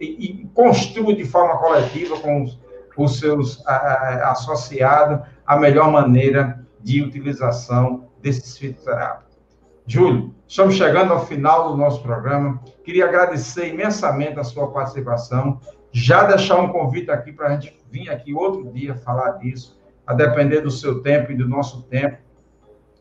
[0.00, 0.06] e,
[0.42, 2.58] e construam de forma coletiva com os,
[3.04, 9.38] os seus associados a melhor maneira de utilização desses fitoterápicos.
[9.86, 12.62] Júlio, estamos chegando ao final do nosso programa.
[12.84, 15.60] Queria agradecer imensamente a sua participação.
[15.90, 20.12] Já deixar um convite aqui para a gente vir aqui outro dia falar disso, a
[20.12, 22.18] depender do seu tempo e do nosso tempo.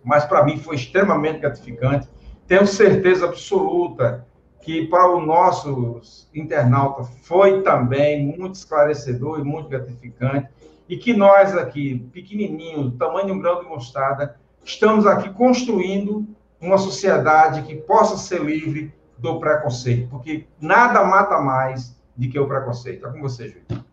[0.03, 2.07] Mas para mim foi extremamente gratificante.
[2.47, 4.25] Tenho certeza absoluta
[4.67, 6.01] que para o nosso
[6.35, 10.49] internauta foi também muito esclarecedor e muito gratificante.
[10.89, 16.27] E que nós aqui, pequenininho, tamanho de um grão de mostarda, estamos aqui construindo
[16.59, 22.45] uma sociedade que possa ser livre do preconceito, porque nada mata mais do que o
[22.45, 23.07] preconceito.
[23.07, 23.85] É com você, Júlio.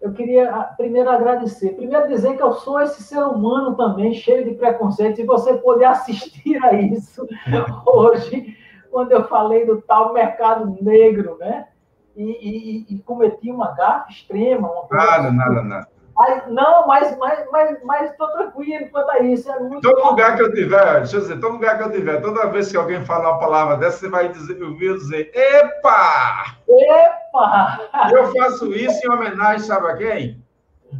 [0.00, 1.76] Eu queria ah, primeiro agradecer.
[1.76, 5.84] Primeiro dizer que eu sou esse ser humano também, cheio de preconceito, e você poder
[5.84, 7.24] assistir a isso
[7.86, 8.56] hoje,
[8.90, 11.68] quando eu falei do tal mercado negro, né?
[12.16, 14.70] E, e, e cometi uma gafe extrema.
[14.70, 15.88] Uma nada, nada, nada.
[16.16, 19.50] Mas, não, mas mas, mas, mas estou tranquilo quanto a isso.
[19.50, 22.22] É muito todo lugar que eu tiver, deixa eu dizer, todo lugar que eu tiver,
[22.22, 26.56] toda vez que alguém falar uma palavra dessa, você vai dizer, eu vou dizer, epa!
[26.66, 28.10] Epa!
[28.10, 30.42] Eu faço isso em homenagem, sabe a quem?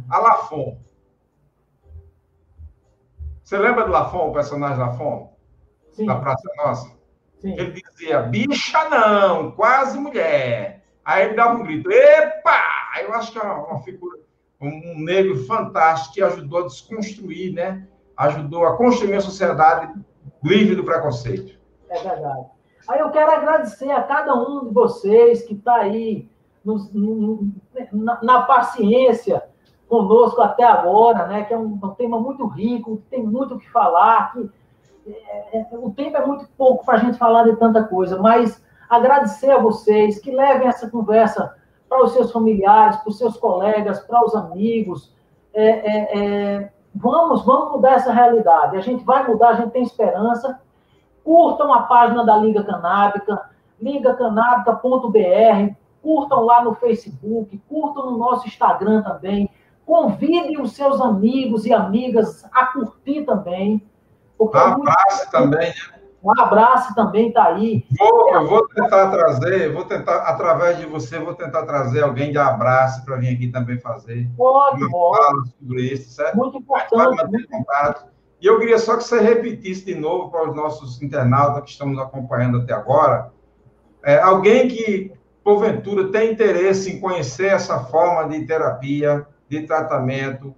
[0.07, 0.77] A Lafon.
[3.43, 5.33] Você lembra do Lafon, o personagem Lafon?
[5.93, 6.05] Sim.
[6.05, 6.96] Da Praça Nossa?
[7.39, 7.53] Sim.
[7.53, 10.83] Ele dizia, bicha não, quase mulher.
[11.05, 12.59] Aí ele dava um grito, epa!
[13.01, 14.19] Eu acho que é uma figura,
[14.59, 17.87] um negro fantástico que ajudou a desconstruir, né?
[18.17, 19.93] Ajudou a construir uma sociedade
[20.43, 21.57] livre do preconceito.
[21.89, 22.47] É verdade.
[22.87, 26.29] Aí eu quero agradecer a cada um de vocês que está aí
[26.63, 29.43] nos, na, na, paciência
[29.87, 31.43] conosco até agora, né?
[31.43, 34.49] Que é um, um tema muito rico, que tem muito o que falar, que
[35.71, 39.59] o tempo é muito pouco para a gente falar de tanta coisa, mas agradecer a
[39.59, 41.55] vocês que levem essa conversa
[41.87, 45.13] para os seus familiares, para os seus colegas, para os amigos.
[45.53, 48.77] É, é, é, vamos, vamos mudar essa realidade.
[48.77, 50.59] A gente vai mudar, a gente tem esperança.
[51.23, 53.49] Curtam a página da Liga Canábica,
[53.81, 59.49] ligacanábica.br, curtam lá no Facebook, curtam no nosso Instagram também.
[59.85, 63.81] Convidem os seus amigos e amigas a curtir também.
[64.37, 65.97] Porque um abraço é também, né?
[66.23, 67.85] Um abraço também está aí.
[67.97, 72.37] Vou, eu vou tentar trazer, vou tentar, através de você, vou tentar trazer alguém de
[72.37, 74.27] abraço para vir aqui também fazer.
[74.35, 75.49] Pode, pode.
[75.59, 76.35] sobre isso, certo?
[76.35, 77.25] Muito importante.
[77.27, 77.47] Muito...
[77.47, 78.07] Contato.
[78.41, 81.87] E eu queria só que você repetisse de novo para os nossos internautas que estão
[81.87, 83.31] nos acompanhando até agora.
[84.03, 90.53] É, alguém que, porventura, tem interesse em conhecer essa forma de terapia, de tratamento,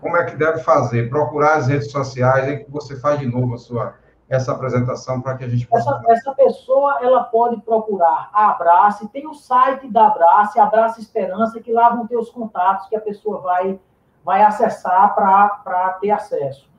[0.00, 1.08] como é que deve fazer?
[1.08, 3.94] Procurar as redes sociais, aí que você faz de novo a sua,
[4.28, 5.90] essa apresentação para que a gente possa...
[5.90, 11.60] Essa, essa, pessoa, ela pode procurar a Abrace, tem o site da Abrace, Abrace Esperança,
[11.60, 13.78] que lá vão ter os contatos que a pessoa vai,
[14.24, 16.70] vai acessar para ter acesso.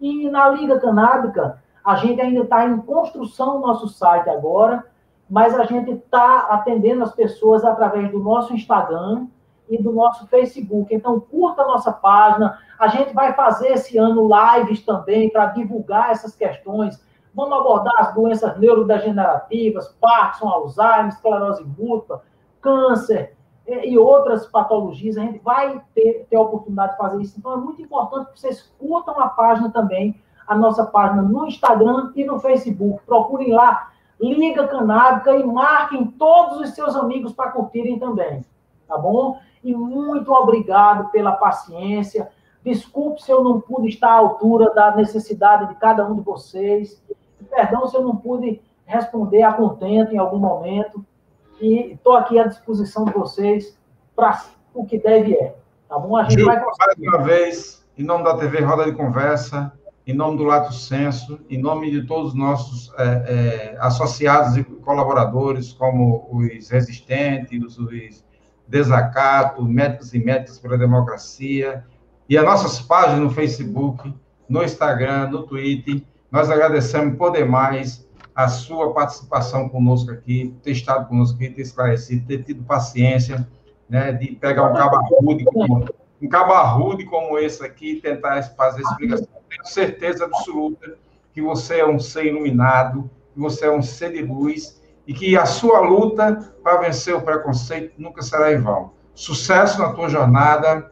[0.00, 4.86] E na Liga Canábica, a gente ainda está em construção do nosso site agora,
[5.28, 9.26] mas a gente está atendendo as pessoas através do nosso Instagram,
[9.70, 10.92] e do nosso Facebook.
[10.92, 12.58] Então, curta a nossa página.
[12.78, 17.00] A gente vai fazer esse ano lives também para divulgar essas questões.
[17.32, 22.22] Vamos abordar as doenças neurodegenerativas, Parkinson, Alzheimer, esclerose múltipla,
[22.60, 23.36] câncer
[23.66, 25.16] e outras patologias.
[25.16, 27.38] A gente vai ter, ter a oportunidade de fazer isso.
[27.38, 32.10] Então, é muito importante que vocês curtam a página também, a nossa página no Instagram
[32.16, 33.00] e no Facebook.
[33.06, 33.90] Procurem lá,
[34.20, 38.44] Liga Canábica e marquem todos os seus amigos para curtirem também.
[38.88, 39.38] Tá bom?
[39.62, 42.28] E muito obrigado pela paciência.
[42.64, 47.02] Desculpe se eu não pude estar à altura da necessidade de cada um de vocês.
[47.50, 51.04] Perdão se eu não pude responder a contento em algum momento.
[51.60, 53.78] E estou aqui à disposição de vocês
[54.16, 54.42] para
[54.74, 55.56] o que deve é.
[55.88, 56.16] Tá bom?
[56.16, 57.06] A gente Gil, vai conseguir.
[57.06, 59.72] Mais uma vez, em nome da TV Roda de Conversa,
[60.06, 64.64] em nome do Lato Senso, em nome de todos os nossos é, é, associados e
[64.64, 67.78] colaboradores, como os resistentes, os
[68.70, 71.84] Desacato, Médicos e Médicas pela Democracia,
[72.28, 74.14] e as nossas páginas no Facebook,
[74.48, 76.02] no Instagram, no Twitter.
[76.30, 82.24] Nós agradecemos por demais a sua participação conosco aqui, ter estado conosco aqui, ter esclarecido,
[82.26, 83.46] ter tido paciência,
[83.88, 85.84] né, de pegar um cabarrude como,
[86.22, 89.26] um cabarrude como esse aqui e tentar fazer explicação.
[89.48, 90.96] Tenho certeza absoluta
[91.34, 95.36] que você é um ser iluminado, que você é um ser de luz, e que
[95.36, 98.92] a sua luta para vencer o preconceito nunca será em vão.
[99.14, 100.90] Sucesso na tua jornada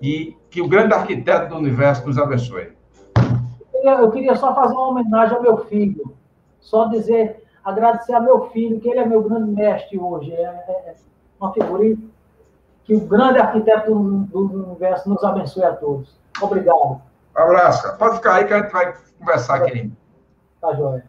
[0.00, 2.72] e que o grande arquiteto do universo nos abençoe.
[3.72, 6.14] Eu queria só fazer uma homenagem ao meu filho,
[6.60, 10.90] só dizer, agradecer ao meu filho, que ele é meu grande mestre hoje, é, é,
[10.90, 10.94] é
[11.40, 11.96] uma figura
[12.84, 16.14] que o grande arquiteto do, do universo nos abençoe a todos.
[16.40, 17.00] Obrigado.
[17.36, 17.96] Um abraço.
[17.96, 19.96] Pode ficar aí que a gente vai conversar, tá querido.
[20.60, 21.02] Tá joia.